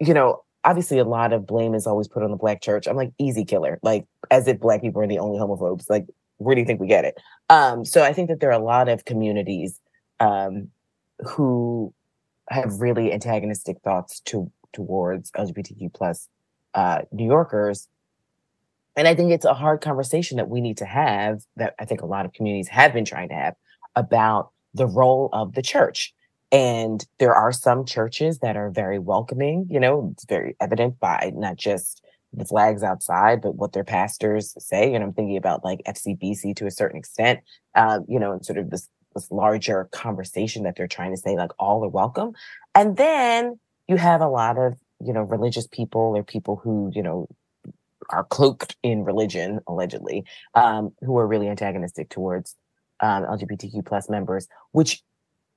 you 0.00 0.14
know, 0.14 0.42
obviously 0.64 0.98
a 0.98 1.04
lot 1.04 1.32
of 1.32 1.46
blame 1.46 1.74
is 1.74 1.86
always 1.86 2.08
put 2.08 2.22
on 2.22 2.30
the 2.30 2.36
black 2.36 2.62
church. 2.62 2.86
I'm 2.86 2.96
like, 2.96 3.12
easy 3.18 3.44
killer, 3.44 3.78
like 3.82 4.06
as 4.30 4.48
if 4.48 4.58
black 4.58 4.80
people 4.80 5.02
are 5.02 5.06
the 5.06 5.18
only 5.18 5.38
homophobes. 5.38 5.88
Like, 5.88 6.06
where 6.38 6.54
do 6.54 6.60
you 6.60 6.66
think 6.66 6.80
we 6.80 6.86
get 6.86 7.04
it? 7.04 7.16
Um, 7.48 7.84
so 7.84 8.02
I 8.02 8.12
think 8.12 8.28
that 8.28 8.40
there 8.40 8.50
are 8.50 8.60
a 8.60 8.64
lot 8.64 8.88
of 8.88 9.04
communities 9.04 9.80
um, 10.20 10.68
who 11.24 11.92
have 12.48 12.80
really 12.80 13.12
antagonistic 13.12 13.80
thoughts 13.82 14.20
to 14.20 14.50
towards 14.74 15.30
LGBTQ 15.32 15.94
plus 15.94 16.28
uh, 16.74 17.02
New 17.12 17.26
Yorkers. 17.26 17.88
And 18.96 19.08
I 19.08 19.14
think 19.14 19.32
it's 19.32 19.44
a 19.44 19.54
hard 19.54 19.80
conversation 19.80 20.36
that 20.36 20.48
we 20.48 20.60
need 20.60 20.76
to 20.78 20.84
have 20.84 21.42
that 21.56 21.74
I 21.78 21.84
think 21.84 22.02
a 22.02 22.06
lot 22.06 22.26
of 22.26 22.32
communities 22.32 22.68
have 22.68 22.92
been 22.92 23.04
trying 23.04 23.28
to 23.30 23.34
have 23.34 23.54
about 23.96 24.50
the 24.74 24.86
role 24.86 25.30
of 25.32 25.54
the 25.54 25.62
church. 25.62 26.12
And 26.52 27.04
there 27.18 27.34
are 27.34 27.52
some 27.52 27.84
churches 27.84 28.38
that 28.40 28.56
are 28.56 28.70
very 28.70 28.98
welcoming, 28.98 29.66
you 29.70 29.80
know, 29.80 30.10
it's 30.12 30.24
very 30.24 30.54
evident 30.60 31.00
by 31.00 31.32
not 31.34 31.56
just 31.56 32.04
the 32.32 32.44
flags 32.44 32.82
outside, 32.82 33.40
but 33.40 33.56
what 33.56 33.72
their 33.72 33.84
pastors 33.84 34.54
say. 34.58 34.94
And 34.94 35.02
I'm 35.02 35.12
thinking 35.12 35.36
about 35.36 35.64
like 35.64 35.82
FCBC 35.86 36.54
to 36.56 36.66
a 36.66 36.70
certain 36.70 36.98
extent, 36.98 37.40
uh, 37.74 38.00
you 38.08 38.18
know, 38.18 38.32
and 38.32 38.44
sort 38.44 38.58
of 38.58 38.70
this 38.70 38.88
this 39.14 39.30
larger 39.30 39.88
conversation 39.92 40.64
that 40.64 40.74
they're 40.76 40.88
trying 40.88 41.12
to 41.12 41.20
say, 41.20 41.36
like 41.36 41.52
all 41.58 41.84
are 41.84 41.88
welcome. 41.88 42.32
And 42.74 42.96
then 42.96 43.58
you 43.88 43.96
have 43.96 44.20
a 44.20 44.28
lot 44.28 44.58
of, 44.58 44.74
you 45.00 45.12
know, 45.12 45.22
religious 45.22 45.66
people 45.66 46.14
or 46.16 46.22
people 46.22 46.56
who, 46.56 46.90
you 46.94 47.02
know, 47.02 47.28
are 48.10 48.24
cloaked 48.24 48.76
in 48.82 49.04
religion, 49.04 49.60
allegedly, 49.66 50.24
um, 50.54 50.92
who 51.00 51.16
are 51.18 51.26
really 51.26 51.48
antagonistic 51.48 52.10
towards 52.10 52.56
um, 53.00 53.24
LGBTQ 53.24 53.84
plus 53.84 54.08
members, 54.08 54.48
which 54.72 55.02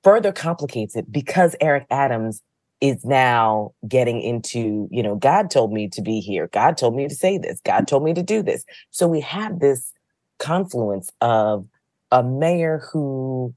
further 0.02 0.32
complicates 0.32 0.96
it 0.96 1.10
because 1.10 1.56
Eric 1.60 1.86
Adams 1.90 2.42
is 2.80 3.04
now 3.04 3.72
getting 3.88 4.20
into, 4.20 4.88
you 4.90 5.02
know, 5.02 5.16
God 5.16 5.50
told 5.50 5.72
me 5.72 5.88
to 5.88 6.02
be 6.02 6.20
here. 6.20 6.48
God 6.52 6.76
told 6.76 6.94
me 6.94 7.08
to 7.08 7.14
say 7.14 7.36
this. 7.36 7.60
God 7.64 7.88
told 7.88 8.04
me 8.04 8.14
to 8.14 8.22
do 8.22 8.42
this. 8.42 8.64
So 8.90 9.08
we 9.08 9.20
have 9.20 9.58
this 9.58 9.92
confluence 10.38 11.10
of 11.20 11.66
a 12.12 12.22
mayor 12.22 12.80
who 12.92 13.54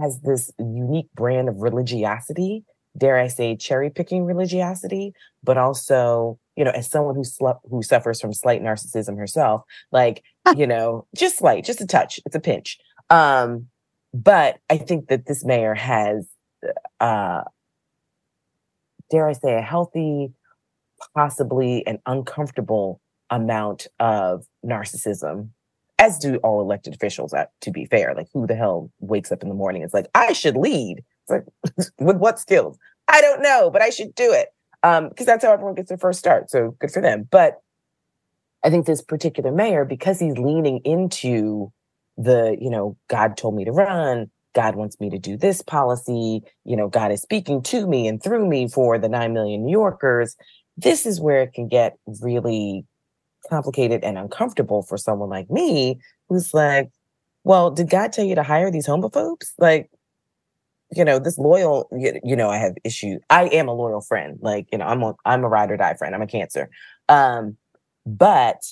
has 0.00 0.20
this 0.20 0.50
unique 0.58 1.08
brand 1.14 1.48
of 1.48 1.56
religiosity 1.58 2.64
dare 2.96 3.18
I 3.18 3.28
say, 3.28 3.56
cherry 3.56 3.90
picking 3.90 4.24
religiosity, 4.24 5.12
but 5.44 5.56
also, 5.58 6.38
you 6.56 6.64
know, 6.64 6.70
as 6.70 6.90
someone 6.90 7.14
who 7.14 7.24
sl- 7.24 7.60
who 7.68 7.82
suffers 7.82 8.20
from 8.20 8.32
slight 8.32 8.62
narcissism 8.62 9.18
herself, 9.18 9.62
like, 9.92 10.22
you 10.56 10.66
know, 10.66 11.06
just 11.14 11.38
slight, 11.38 11.64
just 11.64 11.80
a 11.80 11.86
touch, 11.86 12.20
it's 12.24 12.36
a 12.36 12.40
pinch. 12.40 12.78
Um, 13.10 13.68
but 14.14 14.58
I 14.70 14.78
think 14.78 15.08
that 15.08 15.26
this 15.26 15.44
mayor 15.44 15.74
has, 15.74 16.26
uh, 17.00 17.42
dare 19.10 19.28
I 19.28 19.32
say, 19.32 19.54
a 19.54 19.62
healthy, 19.62 20.32
possibly 21.14 21.86
an 21.86 21.98
uncomfortable 22.06 23.00
amount 23.30 23.86
of 23.98 24.46
narcissism 24.64 25.50
as 25.98 26.18
do 26.18 26.36
all 26.36 26.60
elected 26.60 26.94
officials 26.94 27.32
uh, 27.32 27.46
to 27.60 27.70
be 27.70 27.84
fair 27.86 28.14
like 28.14 28.28
who 28.32 28.46
the 28.46 28.54
hell 28.54 28.90
wakes 29.00 29.32
up 29.32 29.42
in 29.42 29.48
the 29.48 29.54
morning 29.54 29.82
it's 29.82 29.94
like 29.94 30.06
i 30.14 30.32
should 30.32 30.56
lead 30.56 31.02
like, 31.28 31.44
with 31.98 32.16
what 32.16 32.38
skills? 32.38 32.78
I 33.08 33.20
don't 33.20 33.42
know 33.42 33.70
but 33.70 33.82
i 33.82 33.90
should 33.90 34.14
do 34.14 34.32
it. 34.32 34.48
Um 34.82 35.08
because 35.08 35.26
that's 35.26 35.44
how 35.44 35.52
everyone 35.52 35.74
gets 35.74 35.88
their 35.88 35.98
first 35.98 36.18
start 36.18 36.50
so 36.50 36.76
good 36.78 36.90
for 36.90 37.00
them. 37.00 37.28
But 37.30 37.60
i 38.64 38.70
think 38.70 38.86
this 38.86 39.02
particular 39.02 39.52
mayor 39.52 39.84
because 39.84 40.18
he's 40.18 40.38
leaning 40.38 40.80
into 40.84 41.72
the 42.16 42.56
you 42.60 42.70
know 42.70 42.96
god 43.08 43.36
told 43.36 43.54
me 43.54 43.64
to 43.64 43.72
run. 43.72 44.30
God 44.54 44.74
wants 44.74 44.98
me 45.00 45.10
to 45.10 45.18
do 45.18 45.36
this 45.36 45.60
policy. 45.60 46.42
You 46.64 46.76
know 46.76 46.88
god 46.88 47.12
is 47.12 47.22
speaking 47.22 47.62
to 47.64 47.86
me 47.86 48.08
and 48.08 48.22
through 48.22 48.46
me 48.46 48.68
for 48.68 48.98
the 48.98 49.08
9 49.08 49.32
million 49.32 49.64
new 49.64 49.72
yorkers 49.72 50.36
this 50.76 51.06
is 51.06 51.20
where 51.20 51.42
it 51.42 51.52
can 51.54 51.68
get 51.68 51.96
really 52.20 52.84
complicated 53.48 54.04
and 54.04 54.18
uncomfortable 54.18 54.82
for 54.82 54.98
someone 54.98 55.30
like 55.30 55.50
me 55.50 55.98
who's 56.28 56.52
like, 56.52 56.90
well, 57.44 57.70
did 57.70 57.88
God 57.88 58.12
tell 58.12 58.24
you 58.24 58.34
to 58.34 58.42
hire 58.42 58.70
these 58.70 58.86
homophobes? 58.86 59.52
Like, 59.58 59.90
you 60.94 61.04
know, 61.04 61.18
this 61.18 61.38
loyal, 61.38 61.88
you 61.92 62.36
know, 62.36 62.48
I 62.48 62.58
have 62.58 62.74
issues. 62.84 63.20
I 63.30 63.44
am 63.46 63.68
a 63.68 63.74
loyal 63.74 64.00
friend. 64.00 64.38
Like, 64.40 64.68
you 64.70 64.78
know, 64.78 64.86
I'm 64.86 65.02
a, 65.02 65.14
I'm 65.24 65.44
a 65.44 65.48
ride 65.48 65.70
or 65.70 65.76
die 65.76 65.94
friend. 65.94 66.14
I'm 66.14 66.22
a 66.22 66.26
cancer. 66.26 66.70
Um, 67.08 67.56
but 68.04 68.62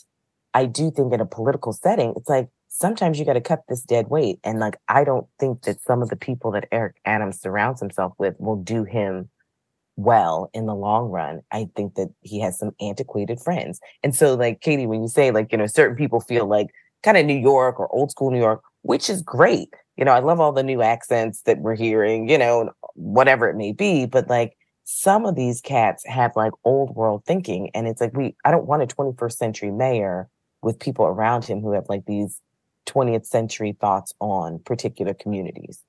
I 0.52 0.66
do 0.66 0.90
think 0.90 1.12
in 1.12 1.20
a 1.20 1.26
political 1.26 1.72
setting, 1.72 2.14
it's 2.16 2.28
like 2.28 2.48
sometimes 2.68 3.18
you 3.18 3.24
got 3.24 3.32
to 3.32 3.40
cut 3.40 3.62
this 3.68 3.82
dead 3.82 4.08
weight. 4.08 4.38
And 4.44 4.60
like, 4.60 4.76
I 4.88 5.04
don't 5.04 5.26
think 5.40 5.62
that 5.62 5.80
some 5.82 6.02
of 6.02 6.08
the 6.08 6.16
people 6.16 6.52
that 6.52 6.68
Eric 6.70 6.96
Adams 7.04 7.40
surrounds 7.40 7.80
himself 7.80 8.12
with 8.18 8.34
will 8.38 8.56
do 8.56 8.84
him 8.84 9.28
well 9.96 10.50
in 10.52 10.66
the 10.66 10.74
long 10.74 11.10
run, 11.10 11.40
I 11.52 11.68
think 11.76 11.94
that 11.94 12.08
he 12.20 12.40
has 12.40 12.58
some 12.58 12.72
antiquated 12.80 13.40
friends. 13.40 13.80
And 14.02 14.14
so, 14.14 14.34
like 14.34 14.60
Katie, 14.60 14.86
when 14.86 15.02
you 15.02 15.08
say 15.08 15.30
like, 15.30 15.52
you 15.52 15.58
know, 15.58 15.66
certain 15.66 15.96
people 15.96 16.20
feel 16.20 16.46
like 16.46 16.68
kind 17.02 17.16
of 17.16 17.26
New 17.26 17.38
York 17.38 17.78
or 17.78 17.92
old 17.92 18.10
school 18.10 18.30
New 18.30 18.38
York, 18.38 18.62
which 18.82 19.08
is 19.08 19.22
great. 19.22 19.72
You 19.96 20.04
know, 20.04 20.12
I 20.12 20.20
love 20.20 20.40
all 20.40 20.52
the 20.52 20.62
new 20.62 20.82
accents 20.82 21.42
that 21.42 21.60
we're 21.60 21.76
hearing, 21.76 22.28
you 22.28 22.38
know, 22.38 22.70
whatever 22.94 23.48
it 23.48 23.56
may 23.56 23.72
be. 23.72 24.06
But 24.06 24.28
like 24.28 24.56
some 24.84 25.24
of 25.24 25.34
these 25.34 25.60
cats 25.60 26.04
have 26.06 26.32
like 26.36 26.52
old 26.64 26.94
world 26.94 27.24
thinking. 27.24 27.70
And 27.74 27.86
it's 27.86 28.00
like, 28.00 28.16
we, 28.16 28.36
I 28.44 28.50
don't 28.50 28.66
want 28.66 28.82
a 28.82 28.86
21st 28.86 29.32
century 29.32 29.70
mayor 29.70 30.28
with 30.62 30.78
people 30.78 31.04
around 31.06 31.44
him 31.44 31.60
who 31.60 31.72
have 31.72 31.84
like 31.88 32.06
these 32.06 32.40
20th 32.86 33.26
century 33.26 33.76
thoughts 33.80 34.12
on 34.20 34.58
particular 34.60 35.14
communities. 35.14 35.82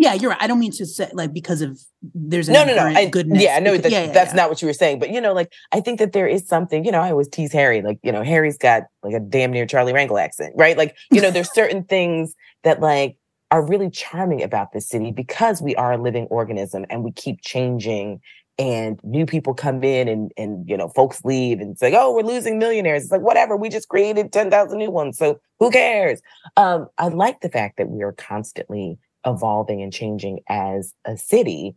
Yeah, 0.00 0.14
you're 0.14 0.30
right. 0.30 0.40
I 0.40 0.46
don't 0.46 0.60
mean 0.60 0.70
to 0.72 0.86
say 0.86 1.10
like 1.12 1.32
because 1.32 1.60
of 1.60 1.76
there's 2.14 2.48
no, 2.48 2.64
no, 2.64 2.76
no. 2.76 2.84
I, 2.84 3.06
goodness. 3.06 3.42
Yeah, 3.42 3.56
I 3.56 3.58
know 3.58 3.76
that, 3.76 3.90
yeah, 3.90 4.04
yeah, 4.04 4.12
that's 4.12 4.30
yeah. 4.30 4.36
not 4.36 4.48
what 4.48 4.62
you 4.62 4.68
were 4.68 4.72
saying, 4.72 5.00
but 5.00 5.10
you 5.10 5.20
know, 5.20 5.32
like 5.32 5.52
I 5.72 5.80
think 5.80 5.98
that 5.98 6.12
there 6.12 6.28
is 6.28 6.46
something. 6.46 6.84
You 6.84 6.92
know, 6.92 7.00
I 7.00 7.10
always 7.10 7.28
tease 7.28 7.52
Harry, 7.52 7.82
like 7.82 7.98
you 8.04 8.12
know, 8.12 8.22
Harry's 8.22 8.56
got 8.56 8.84
like 9.02 9.14
a 9.14 9.18
damn 9.18 9.50
near 9.50 9.66
Charlie 9.66 9.92
Rangel 9.92 10.22
accent, 10.22 10.54
right? 10.56 10.78
Like 10.78 10.96
you 11.10 11.20
know, 11.20 11.32
there's 11.32 11.52
certain 11.52 11.82
things 11.82 12.36
that 12.62 12.78
like 12.78 13.16
are 13.50 13.66
really 13.66 13.90
charming 13.90 14.42
about 14.42 14.72
this 14.72 14.88
city 14.88 15.10
because 15.10 15.62
we 15.62 15.74
are 15.76 15.92
a 15.92 15.98
living 15.98 16.26
organism 16.26 16.84
and 16.90 17.02
we 17.02 17.12
keep 17.12 17.40
changing 17.40 18.20
and 18.58 19.00
new 19.04 19.24
people 19.24 19.54
come 19.54 19.84
in 19.84 20.08
and 20.08 20.32
and 20.36 20.68
you 20.68 20.76
know 20.76 20.88
folks 20.88 21.24
leave 21.24 21.60
and 21.60 21.78
say 21.78 21.94
oh 21.96 22.12
we're 22.12 22.22
losing 22.22 22.58
millionaires 22.58 23.04
it's 23.04 23.12
like 23.12 23.20
whatever 23.20 23.56
we 23.56 23.68
just 23.68 23.88
created 23.88 24.32
10,000 24.32 24.76
new 24.76 24.90
ones 24.90 25.16
so 25.16 25.38
who 25.60 25.70
cares 25.70 26.20
um 26.56 26.88
i 26.98 27.06
like 27.08 27.40
the 27.40 27.48
fact 27.48 27.76
that 27.78 27.88
we 27.88 28.02
are 28.02 28.12
constantly 28.12 28.98
evolving 29.28 29.82
and 29.82 29.92
changing 29.92 30.40
as 30.48 30.94
a 31.04 31.16
city. 31.16 31.74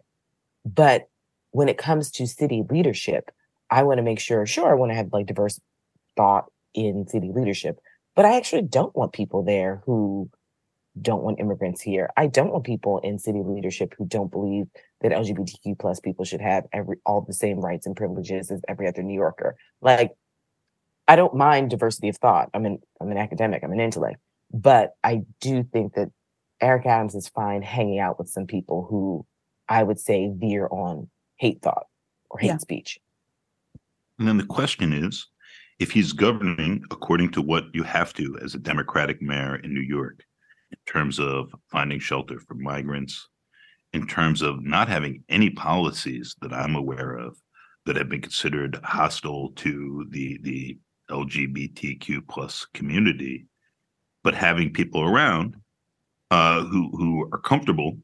But 0.66 1.10
when 1.52 1.70
it 1.70 1.78
comes 1.78 2.12
to 2.12 2.28
city 2.28 2.64
leadership, 2.70 3.32
I 3.70 3.84
want 3.84 3.98
to 3.98 4.04
make 4.04 4.20
sure, 4.20 4.46
sure, 4.46 4.70
I 4.70 4.76
want 4.76 4.92
to 4.92 4.96
have 4.96 5.10
like 5.12 5.28
diverse 5.28 5.60
thought 6.16 6.46
in 6.74 7.08
city 7.08 7.32
leadership, 7.34 7.80
but 8.16 8.26
I 8.26 8.38
actually 8.38 8.64
don't 8.64 8.96
want 8.96 9.14
people 9.14 9.44
there 9.44 9.82
who 9.86 10.30
don't 11.00 11.24
want 11.24 11.40
immigrants 11.40 11.82
here. 11.82 12.10
I 12.18 12.28
don't 12.28 12.52
want 12.52 12.66
people 12.66 13.00
in 13.00 13.18
city 13.18 13.42
leadership 13.46 13.94
who 13.98 14.06
don't 14.06 14.32
believe 14.32 14.68
that 15.02 15.12
LGBTQ 15.12 15.80
plus 15.80 16.00
people 16.00 16.26
should 16.26 16.42
have 16.42 16.66
every 16.74 16.98
all 17.06 17.22
the 17.22 17.34
same 17.34 17.60
rights 17.60 17.86
and 17.86 17.96
privileges 17.96 18.52
as 18.52 18.62
every 18.68 18.88
other 18.88 19.04
New 19.04 19.14
Yorker. 19.14 19.56
Like, 19.82 20.12
I 21.08 21.16
don't 21.16 21.36
mind 21.36 21.70
diversity 21.70 22.10
of 22.10 22.18
thought. 22.18 22.50
I'm 22.54 22.66
an 22.66 22.80
I'm 23.00 23.12
an 23.12 23.18
academic. 23.18 23.64
I'm 23.64 23.72
an 23.72 23.80
intellect, 23.80 24.20
but 24.54 24.96
I 25.04 25.22
do 25.40 25.64
think 25.64 25.94
that 25.94 26.10
Eric 26.60 26.86
Adams 26.86 27.16
is 27.16 27.30
fine 27.30 27.62
hanging 27.62 28.00
out 28.00 28.20
with 28.20 28.28
some 28.28 28.46
people 28.46 28.86
who 28.90 29.26
I 29.70 29.84
would 29.84 30.00
say 30.00 30.32
veer 30.34 30.68
on 30.68 31.10
hate 31.38 31.62
thought 31.62 31.86
or 32.30 32.40
hate 32.40 32.48
yeah. 32.48 32.58
speech. 32.58 33.00
And 34.20 34.28
then 34.28 34.38
the 34.38 34.46
question 34.46 34.92
is 34.94 35.28
if 35.80 35.92
he's 35.92 36.12
governing 36.12 36.84
according 36.92 37.32
to 37.32 37.42
what 37.42 37.66
you 37.74 37.82
have 37.84 38.14
to 38.14 38.38
as 38.44 38.54
a 38.54 38.60
Democratic 38.60 39.22
mayor 39.22 39.56
in 39.56 39.74
New 39.74 39.82
York, 39.82 40.24
in 40.72 40.78
terms 40.92 41.20
of 41.20 41.54
finding 41.72 42.00
shelter 42.00 42.40
for 42.40 42.56
migrants, 42.56 43.28
in 43.94 44.08
terms 44.08 44.42
of 44.42 44.64
not 44.64 44.88
having 44.88 45.24
any 45.30 45.50
policies 45.50 46.36
that 46.42 46.54
I'm 46.54 46.76
aware 46.76 47.14
of 47.18 47.38
that 47.86 47.96
have 47.96 48.10
been 48.10 48.22
considered 48.22 48.80
hostile 48.84 49.52
to 49.58 50.06
the 50.10 50.40
the 50.42 50.78
LGBTQ 51.10 52.28
plus 52.30 52.66
community, 52.74 53.48
but 54.24 54.34
having 54.34 54.72
people 54.72 55.04
around 55.04 55.56
uh, 56.30 56.64
who 56.64 56.90
who 56.92 57.30
are 57.34 57.40
comfortable 57.40 57.98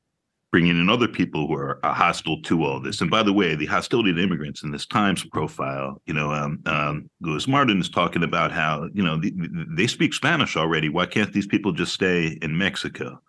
bringing 0.51 0.79
in 0.79 0.89
other 0.89 1.07
people 1.07 1.47
who 1.47 1.53
are 1.55 1.79
hostile 1.83 2.41
to 2.41 2.63
all 2.63 2.79
this. 2.79 3.01
And 3.01 3.09
by 3.09 3.23
the 3.23 3.33
way, 3.33 3.55
the 3.55 3.65
hostility 3.65 4.13
to 4.13 4.21
immigrants 4.23 4.63
in 4.63 4.71
this 4.71 4.85
Times 4.85 5.25
profile, 5.25 6.01
you 6.05 6.13
know, 6.13 6.31
um, 6.31 6.61
um, 6.65 7.09
Lewis 7.21 7.47
Martin 7.47 7.79
is 7.79 7.89
talking 7.89 8.23
about 8.23 8.51
how 8.51 8.87
you 8.93 9.03
know 9.03 9.17
the, 9.17 9.33
they 9.75 9.87
speak 9.87 10.13
Spanish 10.13 10.55
already. 10.55 10.89
Why 10.89 11.05
can't 11.05 11.33
these 11.33 11.47
people 11.47 11.71
just 11.71 11.93
stay 11.93 12.37
in 12.41 12.57
Mexico? 12.57 13.21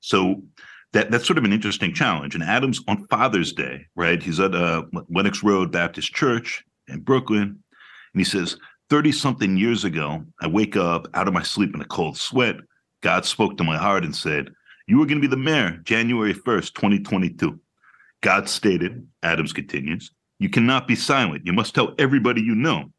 So 0.00 0.42
that 0.92 1.10
that's 1.10 1.26
sort 1.26 1.38
of 1.38 1.44
an 1.44 1.52
interesting 1.52 1.92
challenge. 1.92 2.34
And 2.34 2.44
Adams 2.44 2.80
on 2.88 3.06
Father's 3.08 3.52
Day, 3.52 3.86
right? 3.94 4.22
He's 4.22 4.40
at 4.40 4.54
uh, 4.54 4.84
Lenox 5.10 5.42
Road 5.42 5.72
Baptist 5.72 6.14
Church 6.14 6.64
in 6.88 7.00
Brooklyn, 7.00 7.42
and 7.42 8.20
he 8.20 8.24
says, 8.24 8.56
30 8.88 9.10
something 9.10 9.56
years 9.56 9.84
ago, 9.84 10.24
I 10.40 10.46
wake 10.46 10.76
up 10.76 11.08
out 11.14 11.26
of 11.26 11.34
my 11.34 11.42
sleep 11.42 11.74
in 11.74 11.80
a 11.80 11.86
cold 11.86 12.16
sweat 12.16 12.56
God 13.02 13.24
spoke 13.24 13.56
to 13.56 13.64
my 13.64 13.76
heart 13.76 14.04
and 14.04 14.14
said, 14.14 14.50
You 14.86 15.02
are 15.02 15.06
going 15.06 15.20
to 15.20 15.28
be 15.28 15.30
the 15.30 15.36
mayor 15.36 15.80
January 15.82 16.32
1st, 16.32 16.74
2022. 16.74 17.58
God 18.20 18.48
stated, 18.48 19.06
Adams 19.22 19.52
continues, 19.52 20.12
You 20.38 20.48
cannot 20.48 20.86
be 20.86 20.94
silent. 20.94 21.44
You 21.44 21.52
must 21.52 21.74
tell 21.74 21.94
everybody 21.98 22.40
you 22.40 22.54
know. 22.54 22.92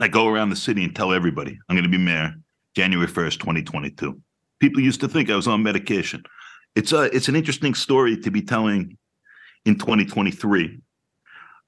I 0.00 0.08
go 0.08 0.28
around 0.28 0.50
the 0.50 0.56
city 0.56 0.82
and 0.82 0.94
tell 0.94 1.12
everybody 1.12 1.58
I'm 1.68 1.76
going 1.76 1.84
to 1.84 1.90
be 1.90 2.02
mayor 2.02 2.34
January 2.74 3.06
1st, 3.06 3.38
2022. 3.40 4.20
People 4.60 4.82
used 4.82 5.00
to 5.00 5.08
think 5.08 5.30
I 5.30 5.36
was 5.36 5.46
on 5.46 5.62
medication. 5.62 6.22
It's 6.74 6.92
a, 6.92 7.02
it's 7.14 7.28
an 7.28 7.36
interesting 7.36 7.74
story 7.74 8.16
to 8.18 8.30
be 8.30 8.42
telling 8.42 8.96
in 9.66 9.78
2023. 9.78 10.80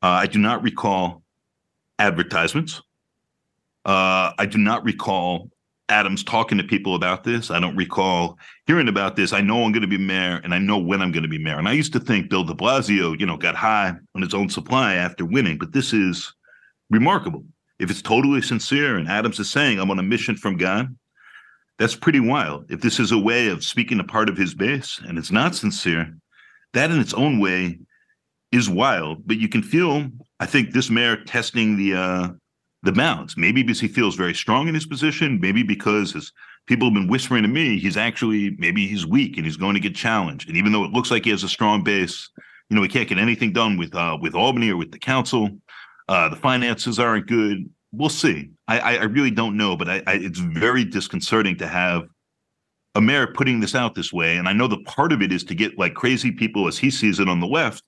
Uh, 0.02 0.06
I 0.06 0.26
do 0.26 0.38
not 0.38 0.62
recall 0.62 1.22
advertisements. 1.98 2.80
Uh, 3.84 4.32
I 4.38 4.46
do 4.46 4.58
not 4.58 4.84
recall 4.84 5.50
Adams 5.88 6.22
talking 6.22 6.58
to 6.58 6.64
people 6.64 6.94
about 6.94 7.24
this. 7.24 7.50
I 7.50 7.60
don't 7.60 7.76
recall 7.76 8.38
hearing 8.66 8.88
about 8.88 9.16
this. 9.16 9.32
I 9.32 9.40
know 9.40 9.64
I'm 9.64 9.72
going 9.72 9.82
to 9.82 9.88
be 9.88 9.98
mayor 9.98 10.40
and 10.44 10.54
I 10.54 10.58
know 10.58 10.78
when 10.78 11.00
I'm 11.00 11.12
going 11.12 11.22
to 11.22 11.28
be 11.28 11.38
mayor. 11.38 11.58
And 11.58 11.68
I 11.68 11.72
used 11.72 11.92
to 11.94 12.00
think 12.00 12.28
Bill 12.28 12.44
de 12.44 12.54
Blasio, 12.54 13.18
you 13.18 13.26
know, 13.26 13.36
got 13.36 13.54
high 13.54 13.94
on 14.14 14.22
his 14.22 14.34
own 14.34 14.50
supply 14.50 14.94
after 14.94 15.24
winning, 15.24 15.56
but 15.58 15.72
this 15.72 15.92
is 15.92 16.34
remarkable. 16.90 17.44
If 17.78 17.90
it's 17.90 18.02
totally 18.02 18.42
sincere 18.42 18.96
and 18.96 19.08
Adams 19.08 19.38
is 19.38 19.50
saying, 19.50 19.78
I'm 19.78 19.90
on 19.90 19.98
a 19.98 20.02
mission 20.02 20.36
from 20.36 20.56
God, 20.56 20.94
that's 21.78 21.94
pretty 21.94 22.20
wild. 22.20 22.70
If 22.70 22.80
this 22.80 22.98
is 22.98 23.12
a 23.12 23.18
way 23.18 23.48
of 23.48 23.64
speaking 23.64 23.98
to 23.98 24.04
part 24.04 24.28
of 24.28 24.36
his 24.36 24.54
base 24.54 25.00
and 25.06 25.16
it's 25.16 25.30
not 25.30 25.54
sincere, 25.54 26.16
that 26.74 26.90
in 26.90 27.00
its 27.00 27.14
own 27.14 27.38
way 27.38 27.78
is 28.52 28.68
wild. 28.68 29.26
But 29.26 29.38
you 29.38 29.48
can 29.48 29.62
feel, 29.62 30.08
I 30.40 30.46
think, 30.46 30.72
this 30.72 30.90
mayor 30.90 31.16
testing 31.24 31.76
the 31.76 31.94
uh, 31.94 32.28
the 32.82 32.92
balance. 32.92 33.36
Maybe 33.36 33.62
because 33.62 33.80
he 33.80 33.88
feels 33.88 34.14
very 34.14 34.34
strong 34.34 34.68
in 34.68 34.74
his 34.74 34.86
position, 34.86 35.40
maybe 35.40 35.62
because 35.62 36.14
as 36.14 36.32
people 36.66 36.88
have 36.88 36.94
been 36.94 37.08
whispering 37.08 37.42
to 37.42 37.48
me, 37.48 37.78
he's 37.78 37.96
actually 37.96 38.56
maybe 38.58 38.86
he's 38.86 39.06
weak 39.06 39.36
and 39.36 39.44
he's 39.44 39.56
going 39.56 39.74
to 39.74 39.80
get 39.80 39.94
challenged. 39.94 40.48
And 40.48 40.56
even 40.56 40.72
though 40.72 40.84
it 40.84 40.92
looks 40.92 41.10
like 41.10 41.24
he 41.24 41.30
has 41.30 41.42
a 41.42 41.48
strong 41.48 41.82
base, 41.82 42.30
you 42.70 42.76
know, 42.76 42.82
he 42.82 42.88
can't 42.88 43.08
get 43.08 43.18
anything 43.18 43.52
done 43.52 43.76
with 43.76 43.94
uh, 43.94 44.16
with 44.20 44.34
Albany 44.34 44.70
or 44.70 44.76
with 44.76 44.92
the 44.92 44.98
council. 44.98 45.50
Uh, 46.08 46.28
the 46.28 46.36
finances 46.36 46.98
aren't 46.98 47.26
good. 47.26 47.68
We'll 47.92 48.08
see. 48.08 48.50
I, 48.66 48.98
I 48.98 49.04
really 49.04 49.30
don't 49.30 49.56
know, 49.56 49.76
but 49.76 49.88
I, 49.88 50.02
I, 50.06 50.14
it's 50.14 50.38
very 50.38 50.84
disconcerting 50.84 51.56
to 51.58 51.66
have 51.66 52.08
a 52.94 53.00
mayor 53.00 53.26
putting 53.26 53.60
this 53.60 53.74
out 53.74 53.94
this 53.94 54.12
way. 54.12 54.36
And 54.36 54.48
I 54.48 54.52
know 54.52 54.66
the 54.66 54.78
part 54.80 55.12
of 55.12 55.22
it 55.22 55.32
is 55.32 55.44
to 55.44 55.54
get 55.54 55.78
like 55.78 55.94
crazy 55.94 56.32
people, 56.32 56.68
as 56.68 56.76
he 56.76 56.90
sees 56.90 57.18
it 57.18 57.28
on 57.28 57.40
the 57.40 57.46
left, 57.46 57.82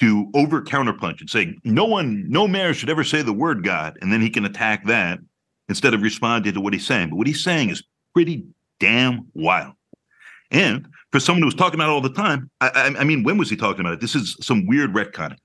to 0.00 0.30
over 0.34 0.62
counterpunch 0.62 1.20
and 1.20 1.30
say 1.30 1.56
no 1.64 1.84
one, 1.84 2.24
no 2.28 2.46
mayor 2.46 2.72
should 2.74 2.90
ever 2.90 3.04
say 3.04 3.22
the 3.22 3.32
word 3.32 3.64
God, 3.64 3.96
and 4.00 4.12
then 4.12 4.20
he 4.20 4.30
can 4.30 4.44
attack 4.44 4.86
that 4.86 5.18
instead 5.68 5.94
of 5.94 6.02
responding 6.02 6.54
to 6.54 6.60
what 6.60 6.72
he's 6.72 6.86
saying. 6.86 7.10
But 7.10 7.16
what 7.16 7.26
he's 7.26 7.42
saying 7.42 7.70
is 7.70 7.82
pretty 8.14 8.44
damn 8.80 9.26
wild. 9.34 9.74
And 10.50 10.88
for 11.12 11.20
someone 11.20 11.42
who 11.42 11.46
was 11.46 11.54
talking 11.54 11.74
about 11.74 11.90
it 11.90 11.92
all 11.92 12.00
the 12.00 12.12
time, 12.12 12.50
I, 12.60 12.68
I, 12.68 13.00
I 13.00 13.04
mean, 13.04 13.22
when 13.22 13.38
was 13.38 13.50
he 13.50 13.56
talking 13.56 13.80
about 13.80 13.94
it? 13.94 14.00
This 14.00 14.14
is 14.14 14.36
some 14.40 14.66
weird 14.66 14.94
retconning. 14.94 15.36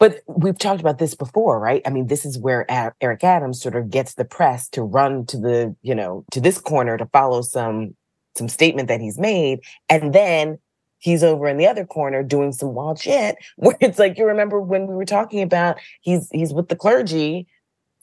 But 0.00 0.20
we've 0.26 0.58
talked 0.58 0.80
about 0.80 0.98
this 0.98 1.14
before, 1.14 1.60
right? 1.60 1.82
I 1.84 1.90
mean, 1.90 2.06
this 2.06 2.24
is 2.24 2.38
where 2.38 2.64
Eric 3.02 3.22
Adams 3.22 3.60
sort 3.60 3.76
of 3.76 3.90
gets 3.90 4.14
the 4.14 4.24
press 4.24 4.66
to 4.70 4.82
run 4.82 5.26
to 5.26 5.38
the, 5.38 5.76
you 5.82 5.94
know, 5.94 6.24
to 6.32 6.40
this 6.40 6.58
corner 6.58 6.96
to 6.96 7.06
follow 7.06 7.42
some 7.42 7.94
some 8.36 8.48
statement 8.48 8.88
that 8.88 9.00
he's 9.00 9.18
made, 9.18 9.58
and 9.88 10.14
then 10.14 10.56
he's 11.00 11.24
over 11.24 11.48
in 11.48 11.56
the 11.56 11.66
other 11.66 11.84
corner 11.84 12.22
doing 12.22 12.52
some 12.52 12.74
wild 12.74 13.00
shit 13.00 13.36
where 13.56 13.76
it's 13.80 13.98
like 13.98 14.16
you 14.16 14.26
remember 14.26 14.60
when 14.60 14.86
we 14.86 14.94
were 14.94 15.04
talking 15.04 15.42
about 15.42 15.76
he's 16.00 16.28
he's 16.30 16.52
with 16.52 16.68
the 16.68 16.76
clergy 16.76 17.48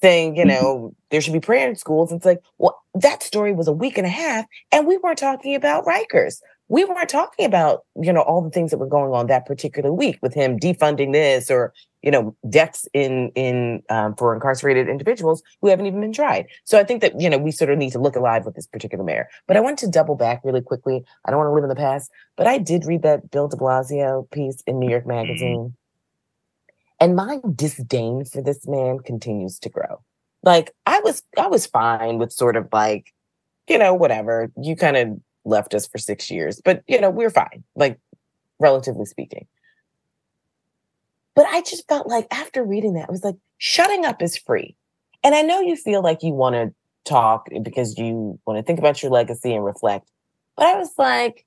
saying, 0.02 0.36
you 0.36 0.44
mm-hmm. 0.44 0.64
know, 0.64 0.96
there 1.10 1.22
should 1.22 1.34
be 1.34 1.40
prayer 1.40 1.68
in 1.68 1.76
schools. 1.76 2.12
It's 2.12 2.26
like, 2.26 2.42
well, 2.58 2.80
that 2.94 3.24
story 3.24 3.54
was 3.54 3.68
a 3.68 3.74
week 3.74 3.98
and 3.98 4.06
a 4.06 4.12
half, 4.12 4.46
and 4.72 4.86
we 4.86 4.98
weren't 4.98 5.18
talking 5.18 5.56
about 5.56 5.86
Rikers 5.86 6.42
we 6.70 6.84
weren't 6.84 7.10
talking 7.10 7.46
about 7.46 7.86
you 8.02 8.12
know 8.12 8.22
all 8.22 8.42
the 8.42 8.50
things 8.50 8.72
that 8.72 8.78
were 8.78 8.88
going 8.88 9.14
on 9.14 9.28
that 9.28 9.46
particular 9.46 9.92
week 9.94 10.20
with 10.22 10.34
him 10.34 10.60
defunding 10.60 11.14
this 11.14 11.50
or 11.50 11.74
you 12.02 12.12
know 12.12 12.36
deaths 12.50 12.88
in 12.94 13.32
in 13.36 13.82
um, 13.90 14.16
for 14.16 14.34
incarcerated 14.34 14.88
individuals 14.88 15.42
who 15.62 15.70
haven't 15.70 15.86
even 15.86 16.02
been 16.02 16.14
tried. 16.14 16.48
So 16.66 16.80
i 16.80 16.84
think 16.84 17.02
that 17.02 17.20
you 17.20 17.30
know 17.30 17.38
we 17.38 17.52
sort 17.52 17.70
of 17.70 17.78
need 17.78 17.92
to 17.92 18.00
look 18.00 18.16
alive 18.16 18.46
with 18.46 18.56
this 18.56 18.68
particular 18.68 19.04
mayor. 19.04 19.30
But 19.48 19.58
i 19.58 19.60
want 19.60 19.80
to 19.80 19.88
double 19.88 20.16
back 20.16 20.42
really 20.44 20.62
quickly. 20.62 21.04
I 21.26 21.32
don't 21.32 21.40
want 21.40 21.50
to 21.50 21.54
live 21.54 21.64
in 21.64 21.70
the 21.70 21.76
past 21.76 22.12
but 22.36 22.48
i 22.48 22.58
did 22.58 22.86
read 22.86 23.04
that 23.04 23.32
bill 23.32 23.48
de 23.48 23.58
blasio 23.58 24.30
piece 24.32 24.62
in 24.68 24.80
new 24.80 24.90
york 24.90 25.04
mm-hmm. 25.04 25.28
magazine. 25.28 25.74
And 27.00 27.16
my 27.16 27.40
disdain 27.54 28.26
for 28.26 28.42
this 28.42 28.68
man 28.68 29.00
continues 29.00 29.60
to 29.60 29.70
grow. 29.70 30.04
Like 30.44 30.74
i 30.86 31.00
was 31.00 31.24
i 31.38 31.48
was 31.48 31.66
fine 31.66 32.18
with 32.18 32.32
sort 32.32 32.56
of 32.56 32.68
like 32.72 33.14
you 33.70 33.78
know 33.78 33.94
whatever 33.94 34.52
you 34.62 34.76
kind 34.76 34.98
of 34.98 35.20
left 35.48 35.74
us 35.74 35.88
for 35.88 35.98
six 35.98 36.30
years. 36.30 36.62
But, 36.64 36.84
you 36.88 37.00
know, 37.00 37.10
we're 37.10 37.30
fine, 37.30 37.64
like, 37.76 38.00
relatively 38.60 39.06
speaking. 39.06 39.48
But 41.36 41.46
I 41.48 41.62
just 41.62 41.88
felt 41.88 42.08
like 42.08 42.28
after 42.32 42.64
reading 42.64 42.94
that, 42.94 43.10
I 43.10 43.12
was 43.12 43.24
like, 43.24 43.36
shutting 43.58 44.06
up 44.06 44.22
is 44.22 44.38
free. 44.38 44.76
And 45.24 45.36
I 45.36 45.42
know 45.42 45.62
you 45.62 45.76
feel 45.76 46.02
like 46.02 46.24
you 46.24 46.34
want 46.34 46.56
to 46.56 46.74
talk 47.06 47.48
because 47.64 47.98
you 47.98 48.40
want 48.46 48.58
to 48.58 48.64
think 48.64 48.80
about 48.80 49.02
your 49.02 49.12
legacy 49.12 49.54
and 49.54 49.64
reflect. 49.64 50.10
But 50.56 50.68
I 50.68 50.78
was 50.78 50.92
like, 50.98 51.46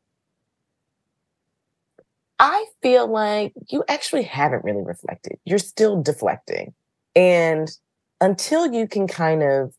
I 2.39 2.65
feel 2.83 3.07
like 3.07 3.53
you 3.69 3.85
actually 3.89 4.23
haven't 4.23 4.65
really 4.65 4.83
reflected. 4.83 5.39
You're 5.45 5.59
still 5.59 6.01
deflecting. 6.01 6.73
And 7.15 7.71
until 8.21 8.73
you 8.73 8.87
can 8.87 9.07
kind 9.07 9.43
of 9.43 9.75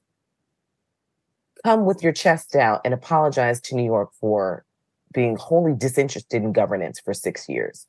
come 1.64 1.86
with 1.86 2.04
your 2.04 2.14
chest 2.14 2.56
out 2.56 2.82
and 2.84 2.94
apologize 2.94 3.62
to 3.62 3.76
New 3.76 3.84
York 3.84 4.10
for 4.20 4.66
being 5.14 5.36
wholly 5.36 5.74
disinterested 5.74 6.44
in 6.44 6.54
governance 6.54 7.00
for 7.00 7.14
six 7.14 7.50
years. 7.50 7.86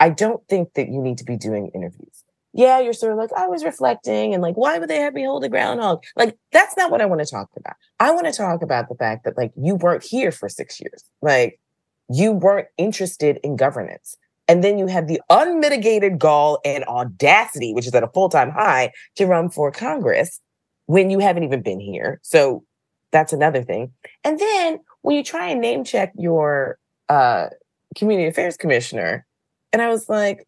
I 0.00 0.10
don't 0.10 0.46
think 0.48 0.74
that 0.74 0.88
you 0.88 1.00
need 1.00 1.18
to 1.18 1.24
be 1.24 1.36
doing 1.36 1.70
interviews. 1.74 2.24
Yeah, 2.52 2.80
you're 2.80 2.92
sort 2.92 3.12
of 3.12 3.18
like, 3.18 3.32
I 3.36 3.46
was 3.46 3.62
reflecting 3.62 4.34
and 4.34 4.42
like, 4.42 4.56
why 4.56 4.78
would 4.78 4.90
they 4.90 4.96
have 4.96 5.14
me 5.14 5.24
hold 5.24 5.44
a 5.44 5.48
groundhog? 5.48 6.02
Like, 6.16 6.36
that's 6.50 6.76
not 6.76 6.90
what 6.90 7.00
I 7.00 7.06
want 7.06 7.20
to 7.20 7.26
talk 7.26 7.48
about. 7.56 7.76
I 8.00 8.10
want 8.10 8.26
to 8.26 8.32
talk 8.32 8.62
about 8.62 8.88
the 8.88 8.96
fact 8.96 9.24
that 9.24 9.36
like 9.36 9.52
you 9.56 9.76
weren't 9.76 10.02
here 10.02 10.32
for 10.32 10.48
six 10.48 10.80
years. 10.80 11.04
Like, 11.22 11.60
you 12.08 12.32
weren't 12.32 12.66
interested 12.76 13.38
in 13.44 13.54
governance. 13.54 14.16
And 14.48 14.64
then 14.64 14.78
you 14.78 14.88
have 14.88 15.06
the 15.06 15.20
unmitigated 15.30 16.18
gall 16.18 16.58
and 16.64 16.82
audacity, 16.84 17.72
which 17.72 17.86
is 17.86 17.94
at 17.94 18.02
a 18.02 18.08
full 18.08 18.28
time 18.28 18.50
high, 18.50 18.90
to 19.14 19.26
run 19.26 19.48
for 19.48 19.70
Congress 19.70 20.40
when 20.86 21.08
you 21.08 21.20
haven't 21.20 21.44
even 21.44 21.62
been 21.62 21.78
here. 21.78 22.18
So 22.24 22.64
that's 23.12 23.32
another 23.32 23.62
thing. 23.62 23.92
And 24.24 24.38
then 24.38 24.80
when 25.02 25.16
you 25.16 25.24
try 25.24 25.48
and 25.48 25.60
name 25.60 25.84
check 25.84 26.12
your 26.16 26.78
uh, 27.08 27.48
community 27.96 28.28
affairs 28.28 28.56
commissioner, 28.56 29.26
and 29.72 29.82
I 29.82 29.88
was 29.88 30.08
like, 30.08 30.46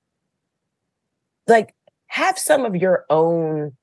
like, 1.47 1.75
have 2.07 2.39
some 2.39 2.65
of 2.65 2.77
your 2.77 3.05
own 3.11 3.77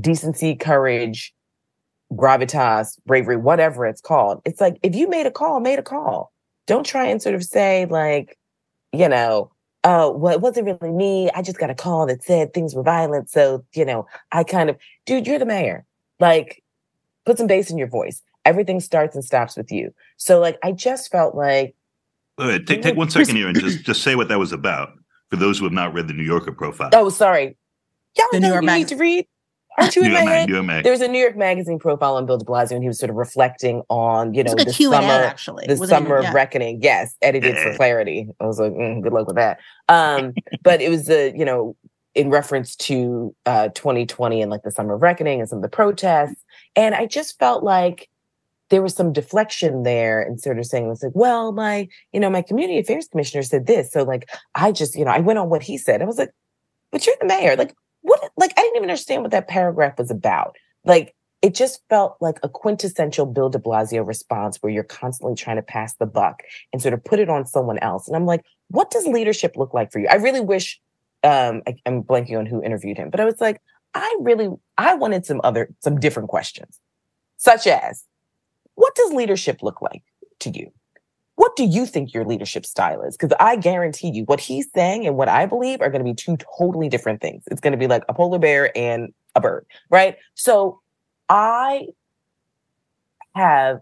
decency, 0.00 0.54
courage, 0.54 1.34
gravitas, 2.12 2.98
bravery, 3.06 3.36
whatever 3.36 3.86
it's 3.86 4.00
called. 4.00 4.40
It's 4.44 4.60
like 4.60 4.78
if 4.82 4.94
you 4.94 5.08
made 5.08 5.26
a 5.26 5.30
call, 5.30 5.60
made 5.60 5.78
a 5.78 5.82
call. 5.82 6.32
Don't 6.66 6.86
try 6.86 7.06
and 7.06 7.20
sort 7.20 7.34
of 7.34 7.44
say 7.44 7.86
like, 7.86 8.38
you 8.92 9.08
know, 9.08 9.50
oh, 9.84 10.10
well, 10.10 10.32
it 10.32 10.40
wasn't 10.40 10.66
really 10.66 10.92
me. 10.92 11.30
I 11.34 11.42
just 11.42 11.58
got 11.58 11.70
a 11.70 11.74
call 11.74 12.06
that 12.06 12.24
said 12.24 12.54
things 12.54 12.74
were 12.74 12.82
violent. 12.82 13.30
So, 13.30 13.64
you 13.74 13.84
know, 13.84 14.06
I 14.32 14.44
kind 14.44 14.70
of, 14.70 14.76
dude, 15.04 15.26
you're 15.26 15.38
the 15.38 15.46
mayor. 15.46 15.84
Like, 16.20 16.62
put 17.24 17.38
some 17.38 17.46
bass 17.46 17.70
in 17.70 17.78
your 17.78 17.88
voice. 17.88 18.22
Everything 18.44 18.80
starts 18.80 19.14
and 19.14 19.24
stops 19.24 19.56
with 19.56 19.72
you. 19.72 19.92
So 20.16 20.40
like 20.40 20.58
I 20.62 20.72
just 20.72 21.10
felt 21.10 21.34
like 21.34 21.74
Wait, 22.38 22.66
take 22.66 22.82
take 22.82 22.96
one 22.96 23.10
second 23.10 23.36
here 23.36 23.48
and 23.48 23.58
just 23.58 23.84
just 23.84 24.02
say 24.02 24.16
what 24.16 24.28
that 24.28 24.38
was 24.38 24.52
about 24.52 24.92
for 25.30 25.36
those 25.36 25.58
who 25.58 25.64
have 25.64 25.72
not 25.72 25.94
read 25.94 26.08
the 26.08 26.14
New 26.14 26.24
Yorker 26.24 26.52
profile. 26.52 26.90
Oh, 26.92 27.08
sorry. 27.08 27.56
Y'all 28.16 28.26
the 28.32 28.40
know 28.40 28.48
New 28.48 28.52
York 28.54 28.62
you 28.62 28.66
mag- 28.66 28.78
need 28.78 28.88
to 28.88 28.96
read. 28.96 29.26
Aren't 29.78 29.96
you 29.96 30.04
in 30.04 30.12
my 30.12 30.20
head? 30.20 30.84
There 30.84 30.92
was 30.92 31.00
a 31.00 31.08
New 31.08 31.18
York 31.18 31.36
Magazine 31.36 31.80
profile 31.80 32.14
on 32.14 32.26
Bill 32.26 32.38
De 32.38 32.44
Blasio, 32.44 32.72
and 32.72 32.82
he 32.82 32.86
was 32.86 32.96
sort 32.96 33.10
of 33.10 33.16
reflecting 33.16 33.82
on, 33.88 34.32
you 34.32 34.44
know, 34.44 34.54
the 34.54 34.66
Q&A, 34.66 34.94
summer, 34.94 35.12
actually. 35.12 35.66
the 35.66 35.76
summer 35.76 36.22
yeah. 36.22 36.28
of 36.28 36.34
reckoning. 36.34 36.80
Yes, 36.80 37.16
edited 37.22 37.58
for 37.58 37.74
clarity. 37.74 38.28
I 38.38 38.46
was 38.46 38.60
like, 38.60 38.70
mm, 38.70 39.02
good 39.02 39.12
luck 39.12 39.26
with 39.26 39.34
that. 39.34 39.58
Um, 39.88 40.32
but 40.62 40.80
it 40.80 40.90
was 40.90 41.10
a, 41.10 41.36
you 41.36 41.44
know, 41.44 41.74
in 42.14 42.30
reference 42.30 42.76
to 42.76 43.34
uh, 43.46 43.68
2020 43.68 44.40
and 44.40 44.50
like 44.50 44.62
the 44.62 44.70
summer 44.70 44.94
of 44.94 45.02
reckoning 45.02 45.40
and 45.40 45.48
some 45.48 45.58
of 45.58 45.62
the 45.62 45.68
protests. 45.68 46.42
And 46.76 46.94
I 46.94 47.06
just 47.06 47.38
felt 47.38 47.64
like 47.64 48.08
there 48.70 48.82
was 48.82 48.94
some 48.94 49.12
deflection 49.12 49.82
there 49.82 50.22
and 50.22 50.40
sort 50.40 50.58
of 50.58 50.66
saying, 50.66 50.90
it's 50.90 51.02
like, 51.02 51.14
well, 51.14 51.52
my, 51.52 51.88
you 52.12 52.20
know, 52.20 52.30
my 52.30 52.42
community 52.42 52.78
affairs 52.78 53.08
commissioner 53.08 53.42
said 53.42 53.66
this. 53.66 53.92
So 53.92 54.02
like, 54.04 54.28
I 54.54 54.72
just, 54.72 54.96
you 54.96 55.04
know, 55.04 55.10
I 55.10 55.20
went 55.20 55.38
on 55.38 55.50
what 55.50 55.62
he 55.62 55.76
said. 55.76 56.00
I 56.00 56.06
was 56.06 56.18
like, 56.18 56.32
but 56.90 57.06
you're 57.06 57.16
the 57.20 57.26
mayor. 57.26 57.56
Like, 57.56 57.74
what, 58.02 58.20
like, 58.36 58.52
I 58.56 58.60
didn't 58.60 58.76
even 58.76 58.90
understand 58.90 59.22
what 59.22 59.32
that 59.32 59.48
paragraph 59.48 59.98
was 59.98 60.10
about. 60.10 60.56
Like, 60.84 61.14
it 61.42 61.54
just 61.54 61.82
felt 61.90 62.16
like 62.20 62.38
a 62.42 62.48
quintessential 62.48 63.26
Bill 63.26 63.50
de 63.50 63.58
Blasio 63.58 64.06
response 64.06 64.58
where 64.60 64.72
you're 64.72 64.82
constantly 64.82 65.34
trying 65.34 65.56
to 65.56 65.62
pass 65.62 65.94
the 65.96 66.06
buck 66.06 66.42
and 66.72 66.80
sort 66.80 66.94
of 66.94 67.04
put 67.04 67.18
it 67.18 67.28
on 67.28 67.46
someone 67.46 67.78
else. 67.80 68.06
And 68.06 68.16
I'm 68.16 68.24
like, 68.24 68.44
what 68.68 68.90
does 68.90 69.06
leadership 69.06 69.56
look 69.56 69.74
like 69.74 69.92
for 69.92 69.98
you? 69.98 70.06
I 70.08 70.14
really 70.14 70.40
wish 70.40 70.80
um, 71.24 71.62
I, 71.66 71.74
I'm 71.86 72.02
blanking 72.02 72.38
on 72.38 72.46
who 72.46 72.62
interviewed 72.62 72.96
him, 72.96 73.10
but 73.10 73.20
I 73.20 73.24
was 73.24 73.40
like, 73.40 73.60
I 73.94 74.16
really, 74.20 74.48
I 74.76 74.94
wanted 74.94 75.24
some 75.24 75.40
other, 75.42 75.70
some 75.80 75.98
different 75.98 76.28
questions, 76.28 76.80
such 77.36 77.66
as, 77.66 78.04
what 78.74 78.94
does 78.94 79.12
leadership 79.12 79.62
look 79.62 79.80
like 79.80 80.02
to 80.40 80.50
you? 80.50 80.70
What 81.36 81.56
do 81.56 81.64
you 81.64 81.86
think 81.86 82.14
your 82.14 82.24
leadership 82.24 82.66
style 82.66 83.02
is? 83.02 83.16
Because 83.16 83.36
I 83.40 83.56
guarantee 83.56 84.10
you, 84.10 84.24
what 84.24 84.40
he's 84.40 84.68
saying 84.72 85.06
and 85.06 85.16
what 85.16 85.28
I 85.28 85.46
believe 85.46 85.80
are 85.80 85.90
going 85.90 86.04
to 86.04 86.10
be 86.10 86.14
two 86.14 86.36
totally 86.58 86.88
different 86.88 87.20
things. 87.20 87.42
It's 87.50 87.60
going 87.60 87.72
to 87.72 87.78
be 87.78 87.86
like 87.86 88.04
a 88.08 88.14
polar 88.14 88.38
bear 88.38 88.76
and 88.76 89.12
a 89.34 89.40
bird, 89.40 89.66
right? 89.90 90.16
So 90.34 90.80
I 91.28 91.88
have 93.34 93.80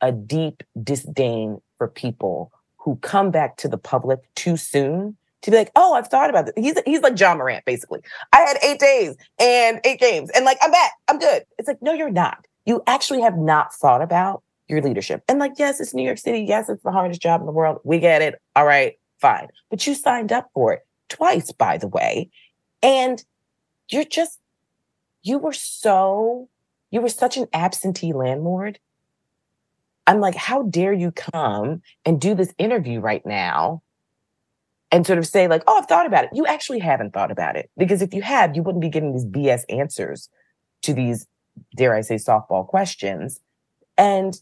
a 0.00 0.12
deep 0.12 0.62
disdain 0.82 1.60
for 1.78 1.88
people 1.88 2.52
who 2.76 2.96
come 2.96 3.30
back 3.30 3.56
to 3.58 3.68
the 3.68 3.78
public 3.78 4.20
too 4.34 4.56
soon 4.56 5.16
to 5.46 5.50
be 5.52 5.56
like, 5.56 5.70
oh, 5.76 5.94
I've 5.94 6.08
thought 6.08 6.28
about 6.28 6.46
this. 6.46 6.54
He's 6.56 6.74
he's 6.84 7.00
like 7.00 7.18
Ja 7.18 7.34
Morant, 7.34 7.64
basically. 7.64 8.00
I 8.32 8.40
had 8.40 8.58
eight 8.62 8.80
days 8.80 9.16
and 9.38 9.80
eight 9.84 10.00
games, 10.00 10.28
and 10.34 10.44
like 10.44 10.58
I'm 10.60 10.72
back, 10.72 10.92
I'm 11.08 11.18
good. 11.18 11.44
It's 11.56 11.68
like, 11.68 11.80
no, 11.80 11.92
you're 11.92 12.10
not. 12.10 12.46
You 12.66 12.82
actually 12.88 13.20
have 13.20 13.38
not 13.38 13.72
thought 13.72 14.02
about 14.02 14.42
your 14.66 14.82
leadership. 14.82 15.22
And 15.28 15.38
like, 15.38 15.52
yes, 15.56 15.78
it's 15.80 15.94
New 15.94 16.04
York 16.04 16.18
City. 16.18 16.40
Yes, 16.40 16.68
it's 16.68 16.82
the 16.82 16.90
hardest 16.90 17.22
job 17.22 17.40
in 17.40 17.46
the 17.46 17.52
world. 17.52 17.78
We 17.84 18.00
get 18.00 18.22
it. 18.22 18.34
All 18.56 18.66
right, 18.66 18.94
fine. 19.20 19.48
But 19.70 19.86
you 19.86 19.94
signed 19.94 20.32
up 20.32 20.50
for 20.52 20.72
it 20.72 20.84
twice, 21.08 21.52
by 21.52 21.78
the 21.78 21.86
way. 21.86 22.28
And 22.82 23.24
you're 23.88 24.04
just, 24.04 24.40
you 25.22 25.38
were 25.38 25.52
so, 25.52 26.48
you 26.90 27.00
were 27.00 27.08
such 27.08 27.36
an 27.36 27.46
absentee 27.52 28.12
landlord. 28.12 28.80
I'm 30.08 30.18
like, 30.18 30.34
how 30.34 30.64
dare 30.64 30.92
you 30.92 31.12
come 31.12 31.82
and 32.04 32.20
do 32.20 32.34
this 32.34 32.52
interview 32.58 32.98
right 32.98 33.24
now 33.24 33.82
and 34.96 35.06
sort 35.06 35.18
of 35.18 35.26
say 35.26 35.46
like, 35.46 35.62
"Oh, 35.66 35.76
I've 35.78 35.86
thought 35.86 36.06
about 36.06 36.24
it." 36.24 36.30
You 36.32 36.46
actually 36.46 36.78
haven't 36.78 37.12
thought 37.12 37.30
about 37.30 37.54
it 37.54 37.70
because 37.76 38.00
if 38.00 38.14
you 38.14 38.22
had, 38.22 38.56
you 38.56 38.62
wouldn't 38.62 38.80
be 38.80 38.88
getting 38.88 39.12
these 39.12 39.26
BS 39.26 39.64
answers 39.68 40.30
to 40.82 40.94
these, 40.94 41.26
dare 41.76 41.94
I 41.94 42.00
say, 42.00 42.14
softball 42.14 42.66
questions, 42.66 43.38
and 43.98 44.40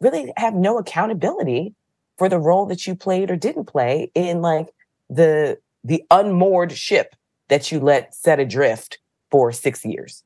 really 0.00 0.32
have 0.36 0.54
no 0.54 0.78
accountability 0.78 1.74
for 2.18 2.28
the 2.28 2.38
role 2.38 2.66
that 2.66 2.86
you 2.86 2.94
played 2.94 3.32
or 3.32 3.36
didn't 3.36 3.64
play 3.64 4.12
in 4.14 4.42
like 4.42 4.68
the 5.10 5.58
the 5.82 6.04
unmoored 6.12 6.70
ship 6.70 7.16
that 7.48 7.72
you 7.72 7.80
let 7.80 8.14
set 8.14 8.38
adrift 8.38 8.98
for 9.32 9.50
six 9.50 9.84
years. 9.84 10.22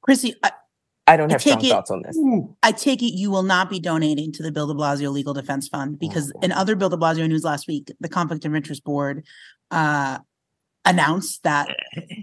Chrissy, 0.00 0.36
I 1.08 1.16
don't 1.16 1.30
have 1.30 1.40
I 1.40 1.42
strong 1.42 1.64
it, 1.64 1.68
thoughts 1.70 1.90
on 1.90 2.02
this. 2.02 2.18
I 2.62 2.70
take 2.70 3.02
it 3.02 3.14
you 3.14 3.30
will 3.30 3.42
not 3.42 3.70
be 3.70 3.80
donating 3.80 4.30
to 4.32 4.42
the 4.42 4.52
Bill 4.52 4.66
de 4.66 4.74
Blasio 4.74 5.10
Legal 5.10 5.32
Defense 5.32 5.66
Fund 5.66 5.98
because 5.98 6.32
in 6.42 6.52
other 6.52 6.76
Bill 6.76 6.90
de 6.90 6.98
Blasio 6.98 7.26
news 7.26 7.44
last 7.44 7.66
week, 7.66 7.90
the 7.98 8.10
Conflict 8.10 8.44
of 8.44 8.54
Interest 8.54 8.84
Board 8.84 9.24
uh, 9.70 10.18
announced 10.84 11.42
that 11.44 11.68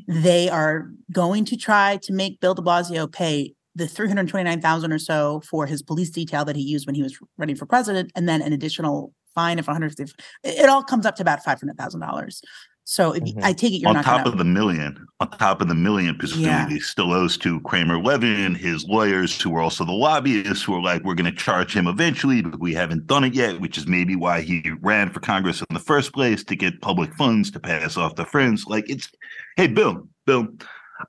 they 0.07 0.49
are 0.49 0.91
going 1.11 1.45
to 1.45 1.57
try 1.57 1.97
to 2.03 2.13
make 2.13 2.39
Bill 2.39 2.53
de 2.53 2.61
Blasio 2.61 3.11
pay 3.11 3.55
the 3.73 3.87
329,000 3.87 4.93
or 4.93 4.99
so 4.99 5.41
for 5.49 5.65
his 5.65 5.81
police 5.81 6.11
detail 6.11 6.45
that 6.45 6.55
he 6.55 6.61
used 6.61 6.85
when 6.85 6.95
he 6.95 7.03
was 7.03 7.17
running 7.37 7.55
for 7.55 7.65
president 7.65 8.11
and 8.15 8.29
then 8.29 8.41
an 8.41 8.53
additional 8.53 9.13
fine 9.33 9.59
of 9.59 9.67
150 9.67 10.13
it 10.43 10.69
all 10.69 10.81
comes 10.81 11.05
up 11.05 11.15
to 11.17 11.21
about 11.21 11.43
$500,000. 11.43 12.41
So 12.87 13.13
if 13.13 13.23
mm-hmm. 13.23 13.43
I 13.43 13.51
take 13.51 13.73
it, 13.73 13.77
you're 13.77 13.89
on 13.89 14.03
top 14.03 14.23
gonna... 14.23 14.29
of 14.29 14.37
the 14.37 14.43
million, 14.43 15.07
on 15.19 15.31
top 15.31 15.59
of 15.59 15.67
the 15.67 15.75
million, 15.75 16.15
presumably 16.15 16.45
yeah. 16.49 16.69
he 16.69 16.79
still 16.79 17.11
owes 17.11 17.35
to 17.39 17.59
Kramer 17.61 17.99
Levin, 17.99 18.53
his 18.53 18.85
lawyers, 18.85 19.41
who 19.41 19.55
are 19.55 19.61
also 19.61 19.85
the 19.85 19.91
lobbyists, 19.91 20.63
who 20.63 20.75
are 20.75 20.81
like, 20.81 21.03
we're 21.03 21.15
going 21.15 21.31
to 21.31 21.35
charge 21.35 21.75
him 21.75 21.87
eventually, 21.87 22.43
but 22.43 22.59
we 22.59 22.75
haven't 22.75 23.07
done 23.07 23.23
it 23.23 23.33
yet, 23.33 23.59
which 23.59 23.79
is 23.79 23.87
maybe 23.87 24.15
why 24.15 24.41
he 24.41 24.71
ran 24.81 25.09
for 25.09 25.19
Congress 25.19 25.61
in 25.67 25.73
the 25.73 25.79
first 25.79 26.13
place 26.13 26.43
to 26.43 26.55
get 26.55 26.79
public 26.81 27.11
funds 27.15 27.49
to 27.51 27.59
pass 27.59 27.97
off 27.97 28.13
to 28.15 28.25
friends. 28.25 28.65
Like 28.67 28.87
it's, 28.87 29.09
hey, 29.57 29.65
Bill, 29.65 30.07
Bill, 30.27 30.47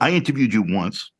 I 0.00 0.12
interviewed 0.12 0.54
you 0.54 0.64
once. 0.66 1.10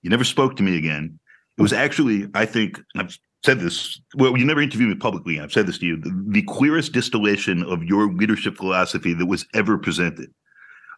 You 0.00 0.08
never 0.08 0.24
spoke 0.24 0.56
to 0.56 0.62
me 0.62 0.78
again. 0.78 1.18
It 1.58 1.62
was 1.62 1.74
actually, 1.74 2.26
I 2.32 2.46
think, 2.46 2.80
I've 2.96 3.18
said 3.44 3.60
this. 3.60 4.00
Well, 4.14 4.36
you 4.36 4.44
never 4.44 4.60
interviewed 4.60 4.90
me 4.90 4.94
publicly. 4.96 5.36
and 5.36 5.44
I've 5.44 5.52
said 5.52 5.66
this 5.66 5.78
to 5.78 5.86
you. 5.86 5.96
The, 5.96 6.24
the 6.28 6.42
clearest 6.42 6.92
distillation 6.92 7.62
of 7.64 7.82
your 7.84 8.12
leadership 8.12 8.56
philosophy 8.56 9.14
that 9.14 9.26
was 9.26 9.46
ever 9.54 9.78
presented. 9.78 10.30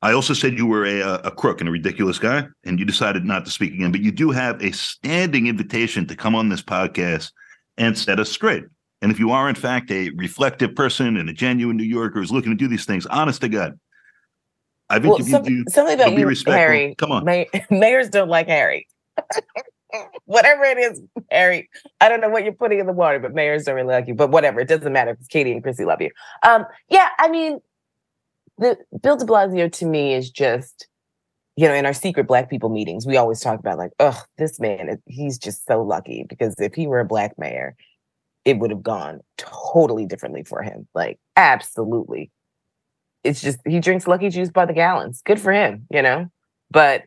I 0.03 0.13
also 0.13 0.35
said 0.35 0.59
you 0.59 0.67
were 0.67 0.85
a, 0.85 1.01
a 1.25 1.31
crook 1.31 1.61
and 1.61 1.69
a 1.69 1.73
ridiculous 1.73 2.19
guy, 2.19 2.49
and 2.65 2.79
you 2.81 2.85
decided 2.85 3.25
not 3.25 3.45
to 3.45 3.53
speak 3.53 3.73
again. 3.73 3.93
But 3.93 4.01
you 4.01 4.11
do 4.11 4.33
have 4.33 4.61
a 4.61 4.73
standing 4.73 5.47
invitation 5.47 6.07
to 6.09 6.17
come 6.17 6.35
on 6.35 6.49
this 6.49 6.63
podcast 6.63 7.31
and 7.79 7.97
set 7.97 8.19
us 8.19 8.29
straight. 8.29 8.65
And 9.01 9.13
if 9.13 9.21
you 9.21 9.31
are, 9.31 9.49
in 9.49 9.55
fact, 9.55 9.91
a 9.93 10.11
reflective 10.11 10.75
person 10.75 11.17
and 11.17 11.29
a 11.29 11.33
genuine 11.33 11.77
New 11.77 11.85
Yorker 11.85 12.19
who's 12.19 12.33
looking 12.33 12.51
to 12.51 12.57
do 12.57 12.67
these 12.67 12.85
things, 12.85 13.07
honest 13.07 13.41
to 13.43 13.49
God, 13.49 13.79
I've 14.91 15.05
interviewed 15.05 15.33
well, 15.33 15.45
some, 15.45 15.53
you. 15.53 15.65
Something 15.69 15.95
about 15.95 16.13
you, 16.19 16.53
Harry. 16.53 16.95
Come 16.99 17.13
on. 17.13 17.25
May- 17.25 17.49
mayors 17.71 18.11
don't 18.11 18.29
like 18.29 18.49
Harry. 18.49 18.89
whatever 20.25 20.65
it 20.65 20.79
is, 20.79 21.01
Harry. 21.31 21.69
I 22.01 22.09
don't 22.09 22.21
know 22.21 22.29
what 22.29 22.45
you're 22.45 22.53
putting 22.53 22.79
in 22.79 22.87
the 22.87 22.93
water, 22.93 23.19
but 23.19 23.35
mayors 23.35 23.65
don't 23.65 23.75
really 23.75 23.93
like 23.93 24.09
you. 24.09 24.15
But 24.15 24.31
whatever, 24.31 24.61
it 24.61 24.69
doesn't 24.69 24.93
matter 24.93 25.15
because 25.15 25.29
Katie 25.29 25.53
and 25.53 25.63
Chrissy 25.63 25.85
love 25.85 26.01
you. 26.01 26.11
Um, 26.43 26.65
yeah, 26.89 27.09
I 27.19 27.29
mean, 27.29 27.61
the 28.59 28.79
Bill 29.03 29.17
De 29.17 29.25
Blasio 29.25 29.71
to 29.73 29.87
me 29.87 30.15
is 30.15 30.31
just, 30.31 30.87
you 31.57 31.69
know, 31.69 31.75
in 31.75 31.87
our 31.87 31.93
secret 31.93 32.27
Black 32.27 32.49
people 32.49 32.69
meetings, 32.69 33.07
we 33.07 33.17
always 33.17 33.41
talk 33.41 33.59
about 33.59 33.79
like, 33.79 33.93
oh, 33.99 34.21
this 34.39 34.59
man, 34.61 35.01
he's 35.07 35.39
just 35.39 35.67
so 35.67 35.83
lucky 35.83 36.25
because 36.29 36.55
if 36.59 36.75
he 36.75 36.87
were 36.87 37.01
a 37.01 37.05
Black 37.05 37.39
mayor, 37.39 37.75
it 38.45 38.59
would 38.59 38.71
have 38.71 38.83
gone 38.83 39.21
totally 39.37 40.07
differently 40.07 40.43
for 40.43 40.63
him. 40.63 40.89
Like, 40.95 41.19
absolutely. 41.37 42.31
It's 43.25 43.41
just 43.41 43.61
he 43.65 43.79
drinks 43.79 44.09
lucky 44.09 44.31
juice 44.31 44.51
by 44.51 44.67
the 44.67 44.73
gallons. 44.73 45.23
Good 45.25 45.41
for 45.41 45.53
him, 45.53 45.87
you 45.91 46.03
know. 46.03 46.27
But 46.71 47.05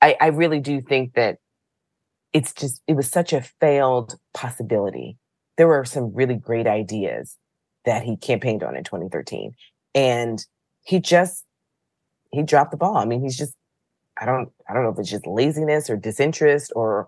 I, 0.00 0.16
I 0.20 0.26
really 0.28 0.60
do 0.60 0.80
think 0.80 1.14
that 1.14 1.38
it's 2.32 2.52
just 2.52 2.82
it 2.86 2.94
was 2.94 3.10
such 3.10 3.32
a 3.32 3.42
failed 3.42 4.16
possibility. 4.34 5.16
There 5.56 5.68
were 5.68 5.84
some 5.84 6.12
really 6.14 6.36
great 6.36 6.66
ideas 6.66 7.36
that 7.84 8.04
he 8.04 8.16
campaigned 8.16 8.62
on 8.62 8.76
in 8.76 8.84
2013 8.84 9.54
and 9.94 10.44
he 10.82 11.00
just 11.00 11.44
he 12.30 12.42
dropped 12.42 12.70
the 12.70 12.76
ball. 12.76 12.96
I 12.96 13.04
mean, 13.04 13.22
he's 13.22 13.36
just 13.36 13.54
I 14.20 14.26
don't 14.26 14.50
I 14.68 14.74
don't 14.74 14.84
know 14.84 14.90
if 14.90 14.98
it's 14.98 15.10
just 15.10 15.26
laziness 15.26 15.88
or 15.88 15.96
disinterest 15.96 16.72
or 16.74 17.06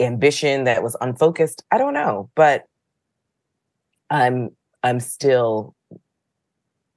ambition 0.00 0.64
that 0.64 0.82
was 0.82 0.96
unfocused. 1.00 1.62
I 1.70 1.78
don't 1.78 1.94
know, 1.94 2.30
but 2.34 2.64
I'm 4.10 4.50
I'm 4.82 5.00
still 5.00 5.74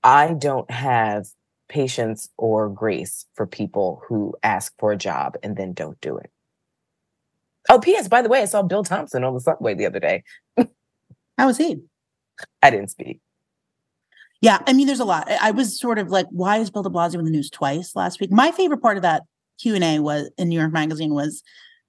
I 0.03 0.33
don't 0.33 0.69
have 0.69 1.27
patience 1.67 2.29
or 2.38 2.69
grace 2.69 3.25
for 3.33 3.47
people 3.47 4.01
who 4.07 4.35
ask 4.43 4.73
for 4.79 4.91
a 4.91 4.97
job 4.97 5.35
and 5.41 5.57
then 5.57 5.73
don't 5.73 5.99
do 5.99 6.17
it. 6.17 6.29
Oh, 7.69 7.80
P.S. 7.80 8.08
By 8.08 8.21
the 8.21 8.30
way, 8.30 8.41
I 8.41 8.45
saw 8.45 8.62
Bill 8.62 8.84
Thompson 8.84 9.23
on 9.23 9.34
the 9.34 9.39
subway 9.39 9.73
the 9.73 9.86
other 9.86 9.99
day. 9.99 10.23
How 11.38 11.47
was 11.47 11.58
he? 11.58 11.82
I 12.62 12.69
didn't 12.69 12.91
speak. 12.91 13.19
Yeah, 14.41 14.60
I 14.67 14.73
mean, 14.73 14.86
there's 14.86 14.99
a 14.99 15.06
lot. 15.06 15.30
I 15.41 15.51
was 15.51 15.80
sort 15.80 15.97
of 15.97 16.10
like, 16.10 16.28
why 16.30 16.58
is 16.58 16.69
Bill 16.69 16.84
De 16.84 16.89
Blasio 16.89 17.19
in 17.19 17.25
the 17.25 17.32
news 17.32 17.49
twice 17.49 17.95
last 17.95 18.19
week? 18.19 18.32
My 18.32 18.51
favorite 18.51 18.82
part 18.82 18.97
of 18.97 19.04
that 19.04 19.23
Q 19.60 19.75
and 19.75 19.84
A 19.84 19.99
was 19.99 20.30
in 20.38 20.49
New 20.49 20.60
York 20.60 20.71
Magazine 20.71 21.13
was 21.13 21.41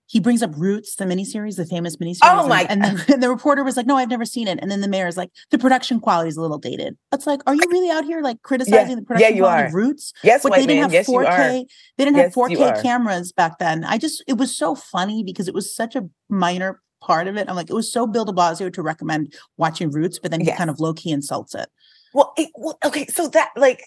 he 0.07 0.21
brings 0.21 0.43
up 0.43 0.53
Roots, 0.57 0.97
the 0.97 1.05
miniseries, 1.05 1.57
the 1.57 1.67
famous 1.67 1.97
miniseries. 1.97 2.21
Oh 2.23 2.47
my! 2.49 2.67
And, 2.69 2.85
and, 2.85 2.99
the, 2.99 3.13
and 3.15 3.23
the 3.23 3.29
reporter 3.29 3.65
was 3.65 3.77
like, 3.77 3.87
"No, 3.87 3.97
I've 3.97 4.09
never 4.09 4.25
seen 4.25 4.49
it." 4.49 4.59
And 4.63 4.71
then 4.71 4.81
the 4.81 4.89
mayor 4.89 5.07
is 5.07 5.17
like, 5.17 5.31
"The 5.51 5.59
production 5.59 6.01
quality 6.01 6.29
is 6.29 6.37
a 6.37 6.41
little 6.41 6.59
dated." 6.59 6.97
It's 7.13 7.27
like, 7.27 7.41
are 7.47 7.55
you 7.55 7.63
really 7.71 7.91
out 7.91 8.05
here 8.05 8.23
like 8.23 8.43
criticizing 8.43 8.91
yeah. 8.91 8.95
the 8.97 9.03
production 9.03 9.37
yeah, 9.37 9.41
quality 9.41 9.63
are. 9.63 9.67
of 9.67 9.75
Roots? 9.75 10.13
Yes, 10.23 10.43
but 10.43 10.53
they 10.53 10.67
didn't 10.67 10.91
man. 10.91 10.91
have 10.91 11.07
4K. 11.07 11.65
They 11.97 12.05
didn't 12.05 12.17
yes, 12.17 12.35
have 12.35 12.51
4K 12.51 12.83
cameras 12.83 13.33
back 13.33 13.59
then. 13.59 13.85
I 13.85 13.99
just, 13.99 14.23
it 14.27 14.35
was 14.39 14.57
so 14.57 14.75
funny 14.75 15.25
because 15.25 15.49
it 15.49 15.55
was 15.55 15.75
such 15.75 15.97
a 15.97 16.09
minor 16.29 16.81
part 17.01 17.29
of 17.29 17.37
it. 17.37 17.49
I'm 17.49 17.57
like, 17.57 17.71
it 17.71 17.75
was 17.75 17.91
so 17.91 18.07
Bill 18.07 18.25
De 18.25 18.33
Blasio 18.33 18.73
to 18.73 18.83
recommend 18.83 19.35
watching 19.57 19.91
Roots, 19.91 20.19
but 20.19 20.31
then 20.31 20.41
he 20.41 20.53
kind 20.53 20.71
of 20.71 20.81
low 20.81 20.95
key 20.95 21.11
insults 21.11 21.55
it. 21.55 21.69
Well, 22.15 22.33
it, 22.37 22.51
well, 22.55 22.79
okay, 22.85 23.07
so 23.07 23.29
that 23.29 23.51
like 23.57 23.83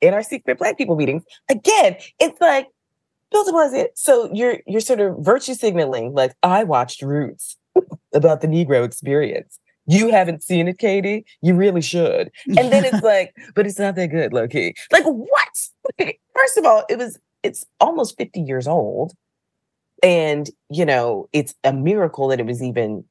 in 0.00 0.14
our 0.14 0.22
secret 0.22 0.58
Black 0.58 0.76
people 0.76 0.96
meetings 0.96 1.22
again, 1.48 1.96
it's 2.18 2.40
like 2.40 2.66
Bill 3.30 3.44
de 3.44 3.52
Blasio. 3.52 3.86
So 3.94 4.30
you're 4.32 4.58
you're 4.66 4.80
sort 4.80 5.00
of 5.00 5.16
virtue 5.18 5.54
signaling, 5.54 6.12
like 6.14 6.34
I 6.42 6.64
watched 6.64 7.02
Roots 7.02 7.56
about 8.14 8.40
the 8.40 8.48
Negro 8.48 8.84
experience. 8.84 9.58
You 9.86 10.10
haven't 10.10 10.42
seen 10.42 10.68
it, 10.68 10.78
Katie. 10.78 11.24
You 11.42 11.54
really 11.54 11.80
should. 11.80 12.30
And 12.46 12.72
then 12.72 12.84
it's 12.84 13.02
like, 13.02 13.34
but 13.54 13.66
it's 13.66 13.78
not 13.78 13.96
that 13.96 14.08
good, 14.08 14.32
low 14.32 14.46
key. 14.46 14.74
Like 14.92 15.04
what? 15.04 15.68
First 16.34 16.58
of 16.58 16.64
all, 16.64 16.84
it 16.88 16.98
was 16.98 17.18
it's 17.42 17.64
almost 17.80 18.16
50 18.18 18.40
years 18.40 18.68
old. 18.68 19.12
And 20.02 20.48
you 20.68 20.84
know, 20.84 21.28
it's 21.32 21.54
a 21.64 21.72
miracle 21.72 22.28
that 22.28 22.40
it 22.40 22.46
was 22.46 22.62
even 22.62 23.04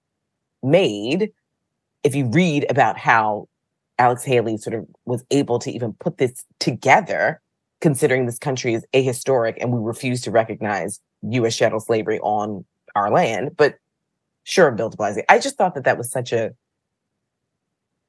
made. 0.63 1.31
If 2.03 2.15
you 2.15 2.25
read 2.25 2.65
about 2.69 2.97
how 2.97 3.47
Alex 3.97 4.23
Haley 4.23 4.57
sort 4.57 4.73
of 4.73 4.87
was 5.05 5.23
able 5.31 5.59
to 5.59 5.71
even 5.71 5.93
put 5.93 6.17
this 6.17 6.45
together 6.59 7.41
considering 7.81 8.25
this 8.25 8.39
country 8.39 8.73
is 8.73 8.85
ahistoric 8.93 9.57
and 9.59 9.71
we 9.71 9.79
refuse 9.79 10.21
to 10.21 10.31
recognize 10.31 10.99
U.S. 11.21 11.55
chattel 11.55 11.79
slavery 11.79 12.19
on 12.19 12.65
our 12.95 13.11
land. 13.11 13.51
But 13.55 13.75
sure, 14.43 14.71
Bill 14.71 14.89
de 14.89 14.97
Blasio. 14.97 15.23
I 15.29 15.39
just 15.39 15.57
thought 15.57 15.75
that 15.75 15.85
that 15.85 15.97
was 15.97 16.11
such 16.11 16.33
a 16.33 16.51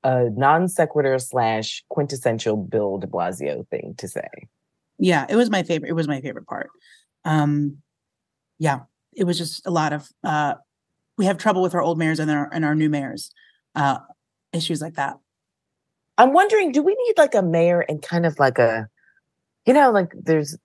a 0.03 0.31
non 0.31 0.67
sequitur 0.67 1.19
slash 1.19 1.85
quintessential 1.91 2.57
Bill 2.57 2.99
de 2.99 3.07
Blasio 3.07 3.69
thing 3.69 3.95
to 3.99 4.09
say. 4.09 4.29
Yeah, 4.99 5.27
it 5.29 5.37
was 5.37 5.51
my 5.51 5.63
favorite. 5.63 5.91
It 5.91 5.95
was 5.95 6.09
my 6.09 6.21
favorite 6.21 6.47
part. 6.47 6.71
Um, 7.25 7.79
yeah, 8.59 8.81
it 9.13 9.25
was 9.25 9.39
just 9.39 9.67
a 9.67 9.71
lot 9.71 9.93
of. 9.93 10.09
Uh, 10.25 10.55
we 11.19 11.27
have 11.27 11.37
trouble 11.37 11.61
with 11.61 11.75
our 11.75 11.83
old 11.83 11.99
mayors 11.99 12.19
and 12.19 12.31
our 12.31 12.49
and 12.53 12.65
our 12.65 12.75
new 12.75 12.89
mayors. 12.89 13.31
Uh, 13.75 13.99
issues 14.53 14.81
like 14.81 14.95
that. 14.95 15.17
I'm 16.19 16.33
wondering, 16.33 16.73
do 16.73 16.83
we 16.83 16.95
need 16.95 17.15
like 17.17 17.35
a 17.35 17.43
mayor 17.43 17.81
and 17.81 18.03
kind 18.03 18.27
of 18.27 18.39
like 18.39 18.59
a 18.59 18.89
you 19.67 19.75
know, 19.75 19.91
like 19.91 20.13
there's 20.15 20.57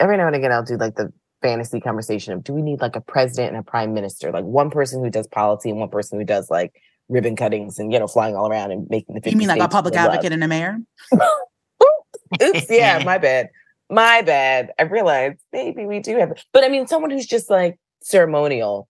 every 0.00 0.16
now 0.16 0.26
and 0.26 0.36
again 0.36 0.52
I'll 0.52 0.62
do 0.62 0.76
like 0.76 0.96
the 0.96 1.12
fantasy 1.42 1.80
conversation 1.80 2.32
of 2.32 2.42
do 2.42 2.52
we 2.52 2.62
need 2.62 2.80
like 2.80 2.96
a 2.96 3.00
president 3.00 3.54
and 3.54 3.58
a 3.58 3.62
prime 3.62 3.94
minister, 3.94 4.30
like 4.30 4.44
one 4.44 4.70
person 4.70 5.02
who 5.02 5.10
does 5.10 5.26
policy 5.26 5.70
and 5.70 5.78
one 5.78 5.88
person 5.88 6.18
who 6.18 6.24
does 6.24 6.50
like 6.50 6.80
ribbon 7.08 7.36
cuttings 7.36 7.78
and 7.78 7.92
you 7.92 7.98
know 7.98 8.06
flying 8.06 8.36
all 8.36 8.50
around 8.50 8.70
and 8.70 8.86
making 8.90 9.14
the. 9.14 9.30
You 9.30 9.36
mean 9.36 9.48
like 9.48 9.60
a 9.60 9.68
public 9.68 9.94
advocate 9.94 10.32
and 10.32 10.44
a 10.44 10.48
mayor? 10.48 10.78
Oops, 12.42 12.66
yeah, 12.68 13.02
my 13.04 13.18
bad, 13.18 13.48
my 13.90 14.22
bad. 14.22 14.70
I 14.78 14.82
realized 14.82 15.38
maybe 15.52 15.86
we 15.86 16.00
do 16.00 16.18
have, 16.18 16.32
but 16.52 16.64
I 16.64 16.68
mean 16.68 16.86
someone 16.86 17.10
who's 17.10 17.26
just 17.26 17.50
like 17.50 17.78
ceremonial 18.02 18.88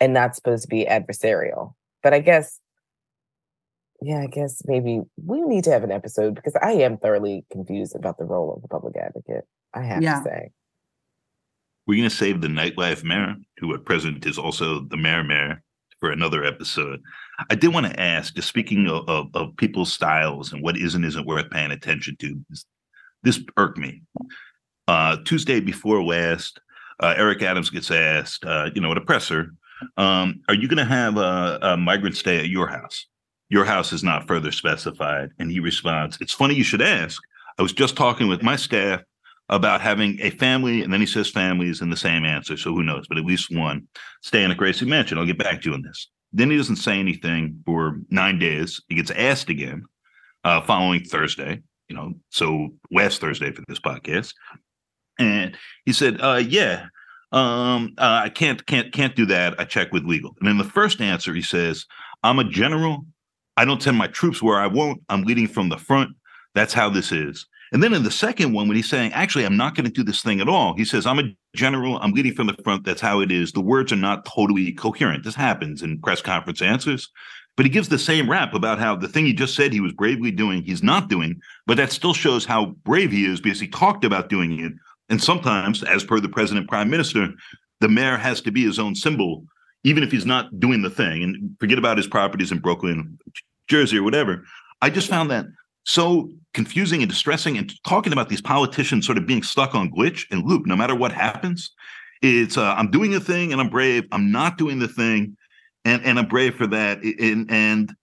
and 0.00 0.12
not 0.12 0.36
supposed 0.36 0.62
to 0.62 0.68
be 0.68 0.84
adversarial. 0.84 1.74
But 2.02 2.14
I 2.14 2.20
guess 2.20 2.60
yeah, 4.06 4.20
I 4.20 4.28
guess 4.28 4.62
maybe 4.66 5.02
we 5.24 5.40
need 5.40 5.64
to 5.64 5.72
have 5.72 5.82
an 5.82 5.90
episode 5.90 6.36
because 6.36 6.54
I 6.62 6.72
am 6.74 6.96
thoroughly 6.96 7.44
confused 7.50 7.96
about 7.96 8.18
the 8.18 8.24
role 8.24 8.54
of 8.54 8.62
the 8.62 8.68
public 8.68 8.96
advocate. 8.96 9.44
I 9.74 9.82
have 9.82 10.00
yeah. 10.00 10.20
to 10.20 10.24
say. 10.24 10.50
We're 11.88 11.96
going 11.96 12.08
to 12.08 12.14
save 12.14 12.40
the 12.40 12.46
nightlife 12.46 13.02
mayor, 13.02 13.34
who 13.58 13.74
at 13.74 13.84
present 13.84 14.24
is 14.24 14.38
also 14.38 14.82
the 14.82 14.96
mayor 14.96 15.24
mayor, 15.24 15.60
for 15.98 16.12
another 16.12 16.44
episode. 16.44 17.00
I 17.50 17.56
did 17.56 17.74
want 17.74 17.86
to 17.86 18.00
ask, 18.00 18.32
just 18.36 18.48
speaking 18.48 18.86
of, 18.86 19.08
of, 19.08 19.26
of 19.34 19.56
people's 19.56 19.92
styles 19.92 20.52
and 20.52 20.62
what 20.62 20.76
is 20.76 20.94
and 20.94 21.04
isn't 21.04 21.26
worth 21.26 21.50
paying 21.50 21.72
attention 21.72 22.16
to, 22.20 22.40
this, 22.48 22.64
this 23.24 23.40
irked 23.56 23.78
me. 23.78 24.02
Uh, 24.86 25.16
Tuesday 25.24 25.58
before 25.58 26.04
last, 26.04 26.60
uh, 27.00 27.14
Eric 27.16 27.42
Adams 27.42 27.70
gets 27.70 27.90
asked, 27.90 28.44
uh, 28.44 28.70
you 28.72 28.80
know, 28.80 28.92
at 28.92 28.98
a 28.98 29.00
presser, 29.00 29.52
um, 29.96 30.42
are 30.48 30.54
you 30.54 30.68
going 30.68 30.78
to 30.78 30.84
have 30.84 31.16
a, 31.16 31.58
a 31.60 31.76
migrant 31.76 32.16
stay 32.16 32.38
at 32.38 32.48
your 32.48 32.68
house? 32.68 33.06
Your 33.48 33.64
house 33.64 33.92
is 33.92 34.02
not 34.02 34.26
further 34.26 34.52
specified. 34.52 35.30
And 35.38 35.50
he 35.50 35.60
responds, 35.60 36.18
It's 36.20 36.32
funny 36.32 36.54
you 36.54 36.64
should 36.64 36.82
ask. 36.82 37.22
I 37.58 37.62
was 37.62 37.72
just 37.72 37.96
talking 37.96 38.28
with 38.28 38.42
my 38.42 38.56
staff 38.56 39.02
about 39.48 39.80
having 39.80 40.18
a 40.20 40.30
family, 40.30 40.82
and 40.82 40.92
then 40.92 41.00
he 41.00 41.06
says 41.06 41.30
families 41.30 41.80
in 41.80 41.88
the 41.90 41.96
same 41.96 42.24
answer. 42.24 42.56
So 42.56 42.72
who 42.72 42.82
knows, 42.82 43.06
but 43.08 43.18
at 43.18 43.24
least 43.24 43.54
one 43.54 43.86
stay 44.22 44.42
in 44.42 44.50
a 44.50 44.54
Gracie 44.54 44.84
mansion. 44.84 45.18
I'll 45.18 45.26
get 45.26 45.38
back 45.38 45.62
to 45.62 45.68
you 45.68 45.74
on 45.74 45.82
this. 45.82 46.08
Then 46.32 46.50
he 46.50 46.56
doesn't 46.56 46.76
say 46.76 46.98
anything 46.98 47.62
for 47.64 47.98
nine 48.10 48.38
days. 48.38 48.80
He 48.88 48.96
gets 48.96 49.12
asked 49.12 49.48
again 49.48 49.84
uh, 50.44 50.60
following 50.60 51.04
Thursday. 51.04 51.62
you 51.88 51.96
know, 51.96 52.14
so 52.30 52.70
last 52.90 53.20
Thursday 53.20 53.52
for 53.52 53.62
this 53.68 53.78
podcast. 53.78 54.34
And 55.18 55.56
he 55.84 55.92
said, 55.92 56.20
uh, 56.20 56.42
yeah, 56.46 56.86
um, 57.32 57.94
uh, 57.98 58.22
I 58.24 58.28
can't, 58.28 58.64
can't, 58.66 58.92
can't 58.92 59.16
do 59.16 59.26
that. 59.26 59.58
I 59.58 59.64
check 59.64 59.92
with 59.92 60.04
legal. 60.04 60.34
And 60.40 60.48
in 60.48 60.58
the 60.58 60.64
first 60.64 61.00
answer, 61.00 61.32
he 61.32 61.42
says, 61.42 61.86
I'm 62.22 62.38
a 62.38 62.44
general. 62.44 63.06
I 63.56 63.64
don't 63.64 63.82
send 63.82 63.96
my 63.96 64.06
troops 64.08 64.42
where 64.42 64.58
I 64.58 64.66
won't. 64.66 65.02
I'm 65.08 65.22
leading 65.22 65.48
from 65.48 65.68
the 65.68 65.78
front. 65.78 66.16
That's 66.54 66.74
how 66.74 66.90
this 66.90 67.12
is. 67.12 67.46
And 67.72 67.82
then 67.82 67.94
in 67.94 68.04
the 68.04 68.10
second 68.10 68.52
one, 68.52 68.68
when 68.68 68.76
he's 68.76 68.88
saying, 68.88 69.12
actually, 69.12 69.44
I'm 69.44 69.56
not 69.56 69.74
going 69.74 69.86
to 69.86 69.92
do 69.92 70.04
this 70.04 70.22
thing 70.22 70.40
at 70.40 70.48
all, 70.48 70.74
he 70.74 70.84
says, 70.84 71.04
I'm 71.04 71.18
a 71.18 71.34
general. 71.54 71.98
I'm 71.98 72.12
leading 72.12 72.34
from 72.34 72.46
the 72.46 72.56
front. 72.62 72.84
That's 72.84 73.00
how 73.00 73.20
it 73.20 73.32
is. 73.32 73.52
The 73.52 73.60
words 73.60 73.92
are 73.92 73.96
not 73.96 74.24
totally 74.24 74.72
coherent. 74.72 75.24
This 75.24 75.34
happens 75.34 75.82
in 75.82 76.00
press 76.00 76.22
conference 76.22 76.62
answers. 76.62 77.10
But 77.56 77.66
he 77.66 77.70
gives 77.70 77.88
the 77.88 77.98
same 77.98 78.30
rap 78.30 78.54
about 78.54 78.78
how 78.78 78.94
the 78.94 79.08
thing 79.08 79.24
he 79.24 79.32
just 79.32 79.54
said 79.54 79.72
he 79.72 79.80
was 79.80 79.92
bravely 79.92 80.30
doing, 80.30 80.62
he's 80.62 80.82
not 80.82 81.08
doing. 81.08 81.40
But 81.66 81.78
that 81.78 81.90
still 81.90 82.12
shows 82.14 82.44
how 82.44 82.76
brave 82.84 83.10
he 83.10 83.24
is 83.24 83.40
because 83.40 83.58
he 83.58 83.68
talked 83.68 84.04
about 84.04 84.28
doing 84.28 84.60
it. 84.60 84.72
And 85.08 85.22
sometimes, 85.22 85.82
as 85.82 86.04
per 86.04 86.20
the 86.20 86.28
president 86.28 86.68
prime 86.68 86.90
minister, 86.90 87.28
the 87.80 87.88
mayor 87.88 88.16
has 88.16 88.40
to 88.42 88.50
be 88.50 88.64
his 88.64 88.78
own 88.78 88.94
symbol, 88.94 89.44
even 89.84 90.02
if 90.02 90.10
he's 90.10 90.26
not 90.26 90.60
doing 90.60 90.82
the 90.82 90.90
thing. 90.90 91.22
And 91.22 91.56
forget 91.58 91.78
about 91.78 91.96
his 91.96 92.06
properties 92.06 92.52
in 92.52 92.58
Brooklyn, 92.58 93.18
Jersey, 93.68 93.98
or 93.98 94.02
whatever. 94.02 94.44
I 94.82 94.90
just 94.90 95.08
found 95.08 95.30
that 95.30 95.46
so 95.84 96.30
confusing 96.54 97.02
and 97.02 97.10
distressing 97.10 97.56
and 97.58 97.72
talking 97.84 98.12
about 98.12 98.28
these 98.28 98.40
politicians 98.40 99.06
sort 99.06 99.18
of 99.18 99.26
being 99.26 99.42
stuck 99.42 99.74
on 99.74 99.90
glitch 99.90 100.26
and 100.30 100.44
loop 100.44 100.66
no 100.66 100.74
matter 100.74 100.96
what 100.96 101.12
happens 101.12 101.70
it's 102.22 102.56
uh, 102.56 102.74
i'm 102.76 102.90
doing 102.90 103.14
a 103.14 103.20
thing 103.20 103.52
and 103.52 103.60
i'm 103.60 103.68
brave 103.68 104.04
i'm 104.10 104.32
not 104.32 104.58
doing 104.58 104.80
the 104.80 104.88
thing 104.88 105.36
and 105.86 106.04
and 106.04 106.18
I'm 106.18 106.26
brave 106.26 106.56
for 106.56 106.66
that. 106.66 107.02
And 107.02 107.50
and 107.50 107.94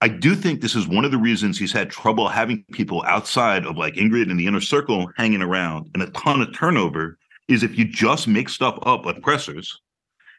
I 0.00 0.08
do 0.08 0.34
think 0.34 0.60
this 0.60 0.74
is 0.74 0.88
one 0.88 1.04
of 1.04 1.10
the 1.10 1.18
reasons 1.18 1.58
he's 1.58 1.72
had 1.72 1.90
trouble 1.90 2.28
having 2.28 2.64
people 2.72 3.04
outside 3.06 3.66
of 3.66 3.76
like 3.76 3.94
Ingrid 3.94 4.30
in 4.30 4.36
the 4.36 4.46
inner 4.46 4.60
circle 4.60 5.10
hanging 5.16 5.42
around 5.42 5.90
and 5.94 6.02
a 6.02 6.10
ton 6.10 6.40
of 6.40 6.52
turnover. 6.54 7.18
Is 7.48 7.62
if 7.62 7.78
you 7.78 7.84
just 7.84 8.26
make 8.26 8.48
stuff 8.48 8.76
up 8.82 9.06
at 9.06 9.22
pressers 9.22 9.80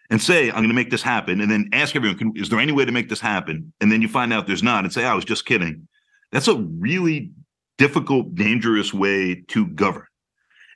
and 0.10 0.22
say, 0.22 0.48
I'm 0.48 0.58
going 0.58 0.70
to 0.70 0.74
make 0.74 0.89
this 0.89 1.02
happen, 1.02 1.41
and 1.41 1.52
then 1.52 1.70
ask 1.74 1.96
everyone, 1.96 2.17
Can, 2.17 2.34
is 2.36 2.50
there 2.50 2.60
any 2.60 2.72
way 2.72 2.86
to 2.86 2.91
make 2.91 3.10
this 3.10 3.20
happen? 3.20 3.74
And 3.82 3.91
then 3.91 4.02
you 4.02 4.08
find 4.08 4.32
out 4.32 4.48
there's 4.48 4.63
not, 4.63 4.84
and 4.84 4.93
say, 4.93 5.04
I 5.04 5.13
was 5.13 5.26
just 5.26 5.46
kidding. 5.46 5.88
That's 6.32 6.48
a 6.48 6.56
really 6.56 7.32
difficult, 7.78 8.36
dangerous 8.36 8.93
way 8.93 9.43
to 9.50 9.67
govern. 9.67 10.06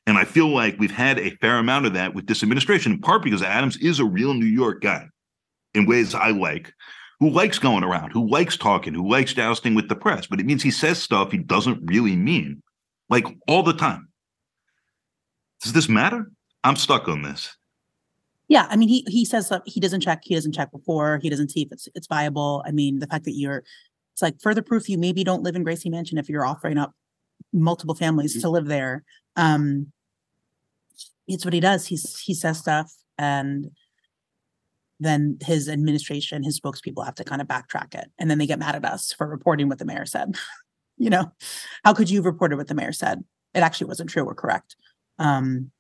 And 0.08 0.18
I 0.18 0.26
feel 0.26 0.48
like 0.48 0.80
we've 0.80 0.92
had 0.92 1.20
a 1.20 1.36
fair 1.38 1.58
amount 1.58 1.86
of 1.86 1.94
that 1.94 2.14
with 2.14 2.28
this 2.28 2.44
administration, 2.44 2.94
in 2.94 3.00
part 3.00 3.24
because 3.24 3.44
Adams 3.44 3.78
is 3.78 4.00
a 4.00 4.06
real 4.06 4.34
New 4.34 4.46
York 4.46 4.82
guy 4.82 5.08
in 5.74 5.86
ways 5.86 6.16
I 6.16 6.32
like, 6.32 6.74
who 7.20 7.30
likes 7.30 7.60
going 7.60 7.84
around, 7.84 8.12
who 8.12 8.28
likes 8.28 8.58
talking, 8.58 8.94
who 8.94 9.08
likes 9.08 9.34
jousting 9.34 9.76
with 9.76 9.90
the 9.90 9.96
press, 9.96 10.26
but 10.26 10.40
it 10.40 10.46
means 10.46 10.64
he 10.64 10.72
says 10.72 11.02
stuff 11.02 11.32
he 11.32 11.38
doesn't 11.38 11.86
really 11.86 12.16
mean, 12.16 12.62
like 13.10 13.26
all 13.48 13.64
the 13.64 13.74
time. 13.74 14.10
Does 15.62 15.74
this 15.74 15.88
matter? 15.88 16.32
I'm 16.64 16.76
stuck 16.76 17.08
on 17.08 17.22
this. 17.22 17.56
Yeah, 18.52 18.68
I 18.70 18.76
mean, 18.76 18.90
he 18.90 19.06
he 19.08 19.24
says 19.24 19.48
that 19.48 19.62
he 19.66 19.80
doesn't 19.80 20.02
check. 20.02 20.24
He 20.26 20.36
doesn't 20.36 20.52
check 20.52 20.74
before. 20.74 21.20
He 21.24 21.30
doesn't 21.30 21.52
see 21.52 21.62
if 21.62 21.72
it's 21.72 21.88
it's 21.96 22.08
viable. 22.08 22.62
I 22.68 22.72
mean, 22.72 23.00
the 23.00 23.08
fact 23.08 23.24
that 23.24 23.32
you're, 23.32 23.64
it's 24.12 24.22
like 24.22 24.42
further 24.42 24.62
proof 24.62 24.90
you 24.90 24.98
maybe 24.98 25.24
don't 25.24 25.42
live 25.42 25.56
in 25.56 25.64
Gracie 25.64 25.90
Mansion 25.90 26.18
if 26.18 26.28
you're 26.28 26.46
offering 26.46 26.78
up 26.78 26.94
multiple 27.54 27.96
families 27.96 28.34
mm-hmm. 28.34 28.42
to 28.42 28.50
live 28.50 28.66
there. 28.66 29.06
Um, 29.38 29.94
it's 31.30 31.46
what 31.46 31.54
he 31.54 31.62
does. 31.62 31.88
He's 31.88 32.20
he 32.20 32.34
says 32.34 32.58
stuff, 32.58 32.92
and 33.18 33.72
then 35.00 35.38
his 35.42 35.70
administration, 35.70 36.44
his 36.44 36.60
spokespeople 36.60 37.06
have 37.06 37.16
to 37.16 37.24
kind 37.24 37.42
of 37.42 37.48
backtrack 37.48 37.96
it. 37.96 38.12
And 38.20 38.30
then 38.30 38.38
they 38.38 38.48
get 38.48 38.60
mad 38.60 38.76
at 38.76 38.84
us 38.84 39.14
for 39.14 39.28
reporting 39.28 39.70
what 39.70 39.80
the 39.80 39.86
mayor 39.86 40.06
said. 40.06 40.36
you 40.98 41.10
know, 41.10 41.32
how 41.86 41.94
could 41.94 42.10
you 42.10 42.18
have 42.18 42.26
reported 42.26 42.58
what 42.58 42.68
the 42.68 42.76
mayor 42.76 42.92
said? 42.92 43.24
It 43.54 43.60
actually 43.60 43.88
wasn't 43.88 44.10
true 44.10 44.26
or 44.26 44.36
correct. 44.36 44.76
Um, 45.20 45.72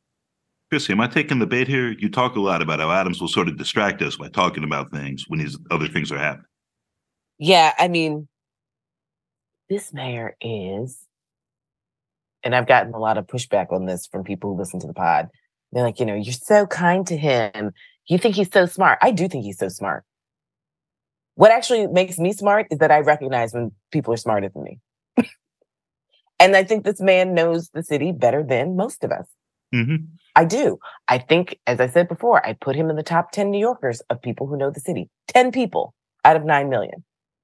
Chrissy, 0.72 0.94
am 0.94 1.02
I 1.02 1.08
taking 1.08 1.40
the 1.40 1.46
bait 1.46 1.68
here? 1.68 1.92
You 1.92 2.10
talk 2.10 2.38
a 2.38 2.40
lot 2.40 2.62
about 2.62 2.80
how 2.80 2.90
Adams 2.92 3.20
will 3.20 3.28
sort 3.28 3.50
of 3.50 3.58
distract 3.58 4.02
us 4.02 4.16
by 4.16 4.30
talking 4.30 4.64
about 4.64 4.90
things 4.90 5.26
when 5.28 5.40
these 5.40 5.58
other 5.70 5.90
things 5.90 6.14
are 6.14 6.18
happening. 6.18 6.46
Yeah, 7.38 7.74
I 7.78 7.90
mean, 7.90 8.30
this 9.70 9.92
mayor 9.94 10.38
is, 10.40 10.98
and 12.42 12.56
I've 12.56 12.70
gotten 12.70 12.94
a 12.94 13.00
lot 13.00 13.18
of 13.18 13.28
pushback 13.28 13.74
on 13.74 13.86
this 13.86 14.08
from 14.08 14.24
people 14.24 14.52
who 14.52 14.58
listen 14.58 14.80
to 14.80 14.88
the 14.88 14.94
pod. 14.94 15.28
They're 15.74 15.84
like, 15.84 16.00
you 16.00 16.06
know, 16.06 16.16
you're 16.16 16.32
so 16.32 16.66
kind 16.68 17.06
to 17.08 17.18
him. 17.18 17.74
You 18.08 18.18
think 18.18 18.36
he's 18.36 18.52
so 18.52 18.66
smart. 18.66 18.98
I 19.02 19.12
do 19.12 19.28
think 19.28 19.44
he's 19.44 19.60
so 19.60 19.68
smart. 19.68 20.06
What 21.36 21.52
actually 21.52 21.88
makes 21.88 22.18
me 22.18 22.32
smart 22.32 22.68
is 22.72 22.80
that 22.80 22.92
I 22.92 23.00
recognize 23.00 23.54
when 23.54 23.74
people 23.92 24.14
are 24.14 24.18
smarter 24.18 24.48
than 24.48 24.64
me. 24.64 24.80
and 26.40 26.56
I 26.56 26.64
think 26.64 26.86
this 26.86 27.02
man 27.02 27.34
knows 27.34 27.70
the 27.74 27.84
city 27.84 28.14
better 28.14 28.42
than 28.42 28.78
most 28.78 29.04
of 29.04 29.12
us. 29.12 29.28
Mm-hmm. 29.74 30.06
I 30.36 30.46
do. 30.46 30.80
I 31.08 31.18
think, 31.18 31.60
as 31.68 31.80
I 31.80 31.88
said 31.88 32.08
before, 32.08 32.46
I 32.46 32.54
put 32.54 32.76
him 32.76 32.90
in 32.90 32.96
the 32.96 33.04
top 33.04 33.32
10 33.32 33.52
New 33.52 33.60
Yorkers 33.60 34.02
of 34.10 34.22
people 34.22 34.48
who 34.48 34.58
know 34.58 34.70
the 34.70 34.80
city. 34.80 35.10
10 35.28 35.52
people 35.52 35.94
out 36.24 36.36
of 36.36 36.46
9 36.46 36.70
million, 36.70 37.04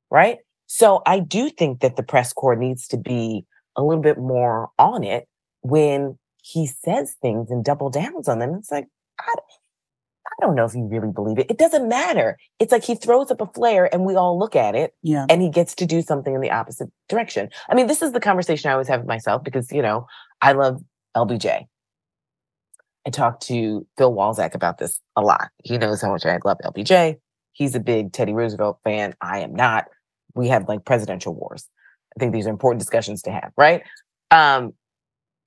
right? 0.10 0.38
So 0.68 1.02
I 1.06 1.20
do 1.20 1.50
think 1.50 1.80
that 1.82 1.96
the 1.96 2.04
press 2.04 2.34
corps 2.34 2.56
needs 2.56 2.88
to 2.90 2.98
be 2.98 3.46
a 3.76 3.84
little 3.84 4.04
bit 4.04 4.18
more 4.18 4.70
on 4.78 5.04
it 5.04 5.28
when 5.62 6.18
he 6.42 6.68
says 6.68 7.16
things 7.22 7.52
and 7.52 7.63
double 7.63 7.90
downs 7.90 8.28
on 8.28 8.40
them. 8.40 8.56
It's 8.56 8.72
like, 8.72 8.88
I, 9.20 9.34
I 10.28 10.46
don't 10.46 10.56
know 10.56 10.66
if 10.66 10.76
you 10.76 10.86
really 10.86 11.12
believe 11.12 11.40
it. 11.40 11.50
It 11.50 11.58
doesn't 11.58 11.88
matter. 11.88 12.38
It's 12.60 12.72
like 12.72 12.84
he 12.84 12.96
throws 12.96 13.32
up 13.32 13.42
a 13.42 13.48
flare 13.48 13.94
and 13.94 14.06
we 14.06 14.16
all 14.16 14.38
look 14.38 14.56
at 14.56 14.76
it 14.76 14.94
yeah. 15.02 15.26
and 15.30 15.42
he 15.42 15.50
gets 15.50 15.74
to 15.76 15.86
do 15.86 16.02
something 16.02 16.34
in 16.34 16.42
the 16.42 16.52
opposite 16.52 16.90
direction. 17.10 17.50
I 17.70 17.76
mean, 17.76 17.88
this 17.88 18.02
is 18.02 18.12
the 18.12 18.20
conversation 18.20 18.70
I 18.70 18.74
always 18.74 18.88
have 18.88 19.02
with 19.02 19.08
myself 19.08 19.44
because, 19.44 19.72
you 19.72 19.82
know, 19.82 20.08
I 20.42 20.52
love 20.54 20.82
LBJ. 21.16 21.66
I 23.08 23.10
talked 23.10 23.43
to 23.43 23.88
Phil 23.98 24.13
Walzak 24.13 24.54
about 24.54 24.80
this 24.80 25.00
a 25.15 25.22
lot. 25.22 25.48
He 25.63 25.78
knows 25.78 26.02
how 26.02 26.12
much 26.12 26.26
I 26.26 26.38
love 26.43 26.58
LBJ. 26.65 27.15
He's 27.54 27.74
a 27.74 27.80
big 27.80 28.12
Teddy 28.12 28.34
Roosevelt 28.34 28.80
fan. 28.84 29.15
I 29.22 29.39
am 29.39 29.56
not. 29.56 29.86
We 30.36 30.50
have 30.50 30.67
like 30.67 30.84
presidential 30.84 31.34
wars. 31.34 31.70
I 32.15 32.20
think 32.20 32.34
these 32.34 32.48
are 32.48 32.50
important 32.50 32.82
discussions 32.82 33.22
to 33.22 33.32
have, 33.32 33.54
right? 33.56 33.82
Um, 34.30 34.74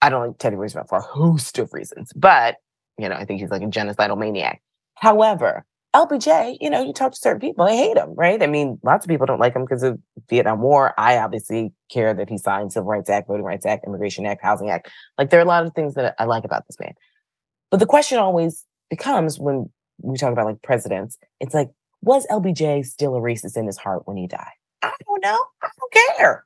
I 0.00 0.08
don't 0.08 0.26
like 0.26 0.38
Teddy 0.38 0.56
Roosevelt 0.56 0.88
for 0.88 0.98
a 0.98 1.02
host 1.02 1.58
of 1.58 1.74
reasons, 1.74 2.14
but 2.16 2.56
you 2.96 3.10
know, 3.10 3.14
I 3.14 3.26
think 3.26 3.42
he's 3.42 3.50
like 3.50 3.62
a 3.62 3.66
genocidal 3.66 4.18
maniac. 4.18 4.62
However, 4.94 5.66
LBJ, 5.94 6.56
you 6.62 6.70
know, 6.70 6.82
you 6.82 6.94
talk 6.94 7.12
to 7.12 7.18
certain 7.18 7.40
people, 7.40 7.66
they 7.66 7.76
hate 7.76 7.98
him, 7.98 8.14
right? 8.14 8.42
I 8.42 8.46
mean, 8.46 8.78
lots 8.82 9.04
of 9.04 9.10
people 9.10 9.26
don't 9.26 9.40
like 9.40 9.54
him 9.54 9.64
because 9.64 9.82
of 9.82 9.98
Vietnam 10.30 10.62
War. 10.62 10.94
I 10.96 11.18
obviously 11.18 11.72
care 11.90 12.14
that 12.14 12.30
he 12.30 12.38
signed 12.38 12.72
Civil 12.72 12.88
Rights 12.88 13.10
Act, 13.10 13.28
Voting 13.28 13.44
Rights 13.44 13.66
Act, 13.66 13.86
Immigration 13.86 14.24
Act, 14.24 14.42
Housing 14.42 14.70
Act. 14.70 14.90
Like 15.18 15.28
there 15.28 15.40
are 15.40 15.42
a 15.42 15.46
lot 15.46 15.66
of 15.66 15.74
things 15.74 15.94
that 15.94 16.14
I 16.18 16.24
like 16.24 16.44
about 16.44 16.66
this 16.66 16.78
man. 16.80 16.94
But 17.70 17.80
the 17.80 17.86
question 17.86 18.18
always 18.18 18.64
becomes 18.88 19.38
when 19.38 19.70
we 20.02 20.16
talk 20.16 20.32
about 20.32 20.46
like 20.46 20.62
presidents, 20.62 21.18
it's 21.40 21.54
like, 21.54 21.70
was 22.02 22.26
LBJ 22.28 22.84
still 22.86 23.14
a 23.14 23.20
racist 23.20 23.56
in 23.56 23.66
his 23.66 23.76
heart 23.76 24.06
when 24.06 24.16
he 24.16 24.26
died? 24.26 24.52
I 24.82 24.92
don't 25.06 25.22
know. 25.22 25.44
I 25.62 25.68
don't 25.78 25.92
care. 26.16 26.44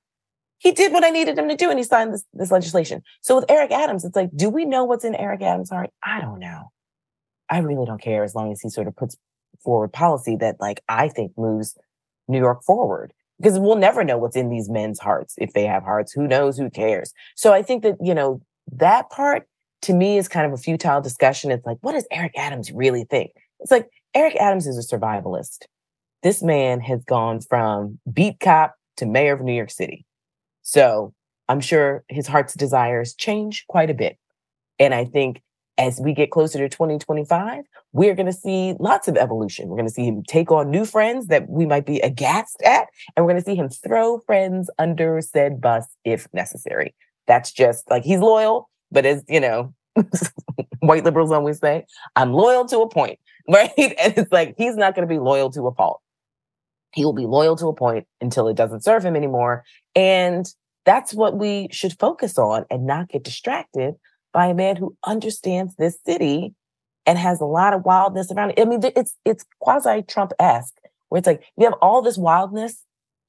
He 0.58 0.72
did 0.72 0.92
what 0.92 1.04
I 1.04 1.10
needed 1.10 1.38
him 1.38 1.48
to 1.48 1.56
do 1.56 1.70
and 1.70 1.78
he 1.78 1.84
signed 1.84 2.12
this, 2.12 2.24
this 2.32 2.50
legislation. 2.50 3.02
So 3.20 3.36
with 3.36 3.44
Eric 3.48 3.70
Adams, 3.70 4.04
it's 4.04 4.16
like, 4.16 4.30
do 4.34 4.48
we 4.48 4.64
know 4.64 4.84
what's 4.84 5.04
in 5.04 5.14
Eric 5.14 5.42
Adams' 5.42 5.70
heart? 5.70 5.90
I 6.02 6.20
don't 6.20 6.40
know. 6.40 6.70
I 7.48 7.58
really 7.58 7.86
don't 7.86 8.00
care 8.00 8.24
as 8.24 8.34
long 8.34 8.50
as 8.50 8.60
he 8.60 8.68
sort 8.68 8.88
of 8.88 8.96
puts 8.96 9.16
forward 9.62 9.92
policy 9.92 10.36
that 10.36 10.56
like 10.60 10.82
I 10.88 11.08
think 11.08 11.32
moves 11.36 11.76
New 12.28 12.38
York 12.38 12.62
forward. 12.62 13.12
Because 13.38 13.58
we'll 13.58 13.76
never 13.76 14.04
know 14.04 14.16
what's 14.16 14.36
in 14.36 14.48
these 14.48 14.70
men's 14.70 15.00
hearts 15.00 15.34
if 15.38 15.52
they 15.52 15.66
have 15.66 15.82
hearts. 15.82 16.12
Who 16.12 16.28
knows? 16.28 16.56
Who 16.56 16.70
cares? 16.70 17.12
So 17.34 17.52
I 17.52 17.62
think 17.62 17.82
that, 17.82 17.96
you 18.00 18.14
know, 18.14 18.40
that 18.72 19.10
part 19.10 19.48
to 19.84 19.94
me 19.94 20.18
is 20.18 20.28
kind 20.28 20.46
of 20.46 20.52
a 20.52 20.56
futile 20.56 21.00
discussion. 21.00 21.50
It's 21.50 21.66
like, 21.66 21.78
what 21.80 21.92
does 21.92 22.06
Eric 22.10 22.32
Adams 22.36 22.72
really 22.72 23.04
think? 23.04 23.32
It's 23.60 23.70
like 23.70 23.88
Eric 24.14 24.36
Adams 24.36 24.66
is 24.66 24.78
a 24.78 24.96
survivalist. 24.96 25.64
This 26.22 26.42
man 26.42 26.80
has 26.80 27.04
gone 27.04 27.40
from 27.40 27.98
beat 28.12 28.40
cop 28.40 28.74
to 28.96 29.06
mayor 29.06 29.34
of 29.34 29.40
New 29.42 29.52
York 29.52 29.70
City. 29.70 30.04
So 30.62 31.12
I'm 31.48 31.60
sure 31.60 32.04
his 32.08 32.26
heart's 32.26 32.54
desires 32.54 33.14
change 33.14 33.66
quite 33.68 33.90
a 33.90 33.94
bit. 33.94 34.18
And 34.78 34.94
I 34.94 35.04
think 35.04 35.42
as 35.76 36.00
we 36.00 36.14
get 36.14 36.30
closer 36.30 36.58
to 36.58 36.68
2025, 36.68 37.64
we're 37.92 38.14
going 38.14 38.26
to 38.26 38.32
see 38.32 38.74
lots 38.78 39.08
of 39.08 39.16
evolution. 39.16 39.68
We're 39.68 39.76
going 39.76 39.88
to 39.88 39.94
see 39.94 40.06
him 40.06 40.22
take 40.22 40.50
on 40.50 40.70
new 40.70 40.84
friends 40.84 41.26
that 41.26 41.48
we 41.48 41.66
might 41.66 41.84
be 41.84 42.00
aghast 42.00 42.62
at, 42.62 42.88
and 43.16 43.24
we're 43.24 43.32
going 43.32 43.42
to 43.42 43.50
see 43.50 43.56
him 43.56 43.68
throw 43.68 44.18
friends 44.20 44.70
under 44.78 45.20
said 45.20 45.60
bus 45.60 45.86
if 46.04 46.28
necessary. 46.32 46.94
That's 47.26 47.52
just 47.52 47.90
like 47.90 48.04
he's 48.04 48.20
loyal, 48.20 48.68
but 48.94 49.04
as 49.04 49.22
you 49.28 49.40
know, 49.40 49.74
white 50.80 51.04
liberals 51.04 51.30
always 51.30 51.58
say, 51.58 51.84
I'm 52.16 52.32
loyal 52.32 52.64
to 52.66 52.78
a 52.78 52.88
point, 52.88 53.18
right? 53.48 53.70
And 53.76 54.14
it's 54.16 54.32
like 54.32 54.54
he's 54.56 54.76
not 54.76 54.94
going 54.94 55.06
to 55.06 55.12
be 55.12 55.18
loyal 55.18 55.50
to 55.50 55.66
a 55.66 55.74
fault. 55.74 56.00
He 56.94 57.04
will 57.04 57.12
be 57.12 57.26
loyal 57.26 57.56
to 57.56 57.66
a 57.66 57.74
point 57.74 58.06
until 58.20 58.48
it 58.48 58.56
doesn't 58.56 58.84
serve 58.84 59.04
him 59.04 59.16
anymore. 59.16 59.64
And 59.96 60.46
that's 60.86 61.12
what 61.12 61.36
we 61.36 61.68
should 61.72 61.98
focus 61.98 62.38
on 62.38 62.64
and 62.70 62.86
not 62.86 63.08
get 63.08 63.24
distracted 63.24 63.96
by 64.32 64.46
a 64.46 64.54
man 64.54 64.76
who 64.76 64.96
understands 65.04 65.74
this 65.76 65.98
city 66.06 66.54
and 67.04 67.18
has 67.18 67.40
a 67.40 67.46
lot 67.46 67.74
of 67.74 67.84
wildness 67.84 68.30
around 68.30 68.50
it. 68.50 68.60
I 68.60 68.64
mean, 68.64 68.80
it's 68.96 69.16
it's 69.24 69.44
quasi 69.60 70.02
Trump 70.02 70.32
esque, 70.38 70.74
where 71.08 71.18
it's 71.18 71.26
like 71.26 71.42
you 71.56 71.64
have 71.64 71.74
all 71.82 72.00
this 72.00 72.16
wildness, 72.16 72.84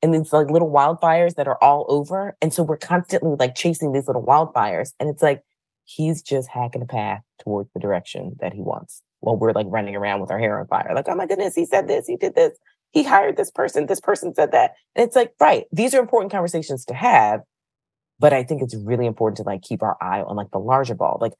and 0.06 0.13
these 0.13 0.32
like 0.32 0.49
little 0.49 0.71
wildfires 0.71 1.36
that 1.36 1.47
are 1.47 1.58
all 1.62 1.86
over. 1.89 2.36
And 2.41 2.54
so 2.54 2.63
we're 2.63 2.78
constantly 2.78 3.36
like 3.39 3.56
chasing 3.56 3.91
these 3.91 4.08
little 4.08 4.23
wildfires. 4.23 4.93
And 4.99 5.10
it's 5.10 5.23
like 5.23 5.41
he's 5.86 6.21
just 6.21 6.50
hacking 6.50 6.82
a 6.82 6.86
path 6.86 7.21
towards 7.39 7.69
the 7.74 7.80
direction 7.80 8.36
that 8.39 8.54
he 8.54 8.62
wants 8.62 9.02
while 9.19 9.38
we're 9.38 9.54
like 9.54 9.67
running 9.69 9.95
around 9.95 10.21
with 10.21 10.32
our 10.32 10.39
hair 10.39 10.60
on 10.60 10.67
fire. 10.67 10.91
Like, 10.93 11.08
oh 11.08 11.15
my 11.15 11.26
goodness, 11.26 11.56
he 11.56 11.65
said 11.65 11.88
this, 11.88 12.08
he 12.08 12.17
did 12.17 12.36
this, 12.36 12.58
he 12.91 13.04
hired 13.04 13.38
this 13.38 13.52
person, 13.52 13.86
this 13.86 14.02
person 14.02 14.34
said 14.34 14.52
that. 14.52 14.74
And 14.95 15.06
it's 15.06 15.15
like, 15.15 15.34
right, 15.39 15.65
these 15.71 15.93
are 15.93 16.00
important 16.00 16.32
conversations 16.32 16.86
to 16.86 16.93
have. 16.93 17.41
But 18.19 18.34
I 18.34 18.43
think 18.43 18.62
it's 18.62 18.76
really 18.76 19.06
important 19.06 19.38
to 19.38 19.43
like 19.43 19.62
keep 19.62 19.84
our 19.84 19.98
eye 20.02 20.21
on 20.21 20.36
like 20.36 20.52
the 20.52 20.60
larger 20.60 20.95
ball. 20.95 21.17
Like 21.19 21.34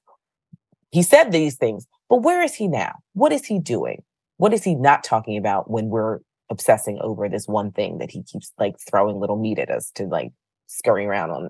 he 0.92 1.02
said 1.04 1.32
these 1.32 1.56
things, 1.56 1.88
but 2.10 2.18
where 2.18 2.44
is 2.44 2.56
he 2.56 2.68
now? 2.68 2.96
What 3.14 3.32
is 3.32 3.46
he 3.46 3.60
doing? 3.60 4.04
What 4.38 4.54
is 4.54 4.64
he 4.64 4.76
not 4.76 5.04
talking 5.04 5.38
about 5.38 5.70
when 5.70 5.88
we're 5.88 6.20
obsessing 6.50 7.00
over 7.02 7.30
this 7.30 7.48
one 7.48 7.72
thing 7.72 8.00
that 8.00 8.12
he 8.12 8.24
keeps 8.24 8.52
like 8.60 8.76
throwing 8.90 9.20
little 9.20 9.38
meat 9.38 9.58
at 9.58 9.70
us 9.70 9.92
to 9.96 10.04
like 10.04 10.32
scurry 10.68 11.06
around 11.06 11.32
on, 11.32 11.50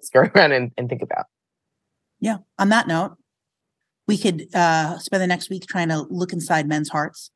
scurry 0.00 0.30
around 0.34 0.52
and, 0.52 0.72
and 0.78 0.88
think 0.88 1.02
about? 1.02 1.26
Yeah. 2.22 2.38
On 2.58 2.68
that 2.68 2.86
note, 2.86 3.16
we 4.06 4.16
could 4.16 4.46
uh, 4.54 4.98
spend 4.98 5.22
the 5.22 5.26
next 5.26 5.50
week 5.50 5.66
trying 5.66 5.88
to 5.88 6.06
look 6.08 6.32
inside 6.32 6.68
men's 6.68 6.88
hearts 6.88 7.32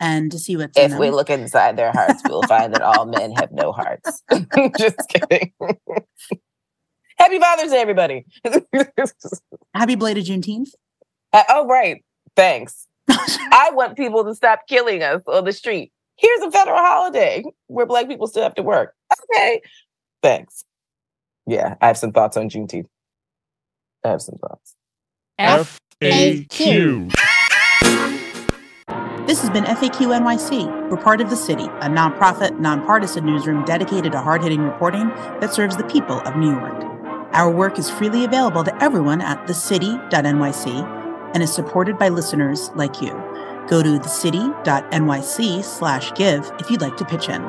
and 0.00 0.30
to 0.30 0.38
see 0.38 0.56
what's 0.56 0.78
if 0.78 0.96
we 0.96 1.10
look 1.10 1.28
inside 1.28 1.76
their 1.76 1.90
hearts 1.90 2.22
we'll 2.28 2.42
find 2.42 2.72
that 2.72 2.82
all 2.82 3.04
men 3.04 3.32
have 3.32 3.50
no 3.50 3.72
hearts. 3.72 4.22
Just 4.78 4.96
kidding. 5.08 5.52
Happy 7.16 7.40
father's 7.40 7.72
day 7.72 7.80
everybody. 7.80 8.24
Happy 9.74 9.96
belated 9.96 10.26
juneteenth. 10.26 10.70
Uh, 11.32 11.42
oh 11.48 11.66
right. 11.66 12.04
Thanks. 12.36 12.86
I 13.10 13.70
want 13.72 13.96
people 13.96 14.24
to 14.24 14.34
stop 14.36 14.60
killing 14.68 15.02
us 15.02 15.22
on 15.26 15.44
the 15.44 15.52
street. 15.52 15.90
Here's 16.14 16.40
a 16.42 16.52
federal 16.52 16.76
holiday 16.76 17.42
where 17.66 17.86
black 17.86 18.06
people 18.06 18.28
still 18.28 18.44
have 18.44 18.54
to 18.54 18.62
work. 18.62 18.94
Okay. 19.34 19.60
Thanks. 20.22 20.64
Yeah 21.48 21.74
i 21.80 21.88
have 21.88 21.98
some 21.98 22.12
thoughts 22.12 22.36
on 22.36 22.48
juneteenth 22.48 22.86
i 24.04 24.08
have 24.08 24.22
some 24.22 24.36
thoughts 24.36 24.74
F 25.38 25.78
A 26.02 26.44
Q. 26.44 27.08
This 29.26 29.40
has 29.42 29.50
been 29.50 29.64
FAQ 29.64 30.18
NYC. 30.18 30.90
We're 30.90 30.96
part 30.96 31.20
of 31.20 31.30
The 31.30 31.36
City, 31.36 31.64
a 31.64 31.88
nonprofit, 31.88 32.58
nonpartisan 32.58 33.24
newsroom 33.26 33.64
dedicated 33.64 34.12
to 34.12 34.20
hard 34.20 34.42
hitting 34.42 34.62
reporting 34.62 35.08
that 35.40 35.52
serves 35.52 35.76
the 35.76 35.84
people 35.84 36.20
of 36.20 36.34
New 36.34 36.50
York. 36.50 36.82
Our 37.32 37.50
work 37.50 37.78
is 37.78 37.90
freely 37.90 38.24
available 38.24 38.64
to 38.64 38.82
everyone 38.82 39.20
at 39.20 39.46
thecity.nyc 39.46 41.30
and 41.34 41.42
is 41.42 41.52
supported 41.52 41.98
by 41.98 42.08
listeners 42.08 42.70
like 42.74 43.02
you. 43.02 43.10
Go 43.68 43.82
to 43.82 43.98
thecity.nyc 43.98 45.64
slash 45.64 46.12
give 46.14 46.50
if 46.58 46.70
you'd 46.70 46.80
like 46.80 46.96
to 46.96 47.04
pitch 47.04 47.28
in. 47.28 47.42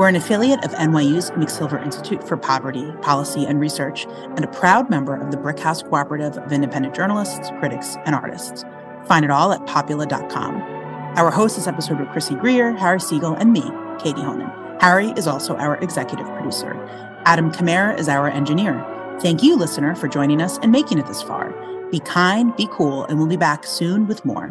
We're 0.00 0.08
an 0.08 0.16
affiliate 0.16 0.64
of 0.64 0.70
NYU's 0.70 1.30
McSilver 1.32 1.84
Institute 1.84 2.26
for 2.26 2.38
Poverty, 2.38 2.90
Policy, 3.02 3.44
and 3.44 3.60
Research, 3.60 4.06
and 4.34 4.42
a 4.42 4.48
proud 4.48 4.88
member 4.88 5.14
of 5.14 5.30
the 5.30 5.36
Brickhouse 5.36 5.84
Cooperative 5.84 6.38
of 6.38 6.52
Independent 6.52 6.94
Journalists, 6.94 7.50
Critics, 7.58 7.98
and 8.06 8.14
Artists. 8.14 8.64
Find 9.04 9.26
it 9.26 9.30
all 9.30 9.52
at 9.52 9.60
popula.com. 9.66 10.56
Our 11.18 11.30
host 11.30 11.56
this 11.56 11.66
episode 11.66 11.98
were 11.98 12.06
Chrissy 12.06 12.34
Greer, 12.36 12.74
Harry 12.78 12.98
Siegel, 12.98 13.34
and 13.34 13.52
me, 13.52 13.60
Katie 13.98 14.22
Honan. 14.22 14.50
Harry 14.80 15.10
is 15.18 15.26
also 15.26 15.54
our 15.56 15.76
executive 15.82 16.26
producer. 16.28 16.72
Adam 17.26 17.52
Kamara 17.52 17.98
is 17.98 18.08
our 18.08 18.30
engineer. 18.30 18.82
Thank 19.20 19.42
you, 19.42 19.54
listener, 19.54 19.94
for 19.94 20.08
joining 20.08 20.40
us 20.40 20.56
and 20.62 20.72
making 20.72 20.96
it 20.96 21.08
this 21.08 21.20
far. 21.20 21.50
Be 21.90 22.00
kind, 22.00 22.56
be 22.56 22.66
cool, 22.72 23.04
and 23.04 23.18
we'll 23.18 23.28
be 23.28 23.36
back 23.36 23.66
soon 23.66 24.06
with 24.06 24.24
more. 24.24 24.50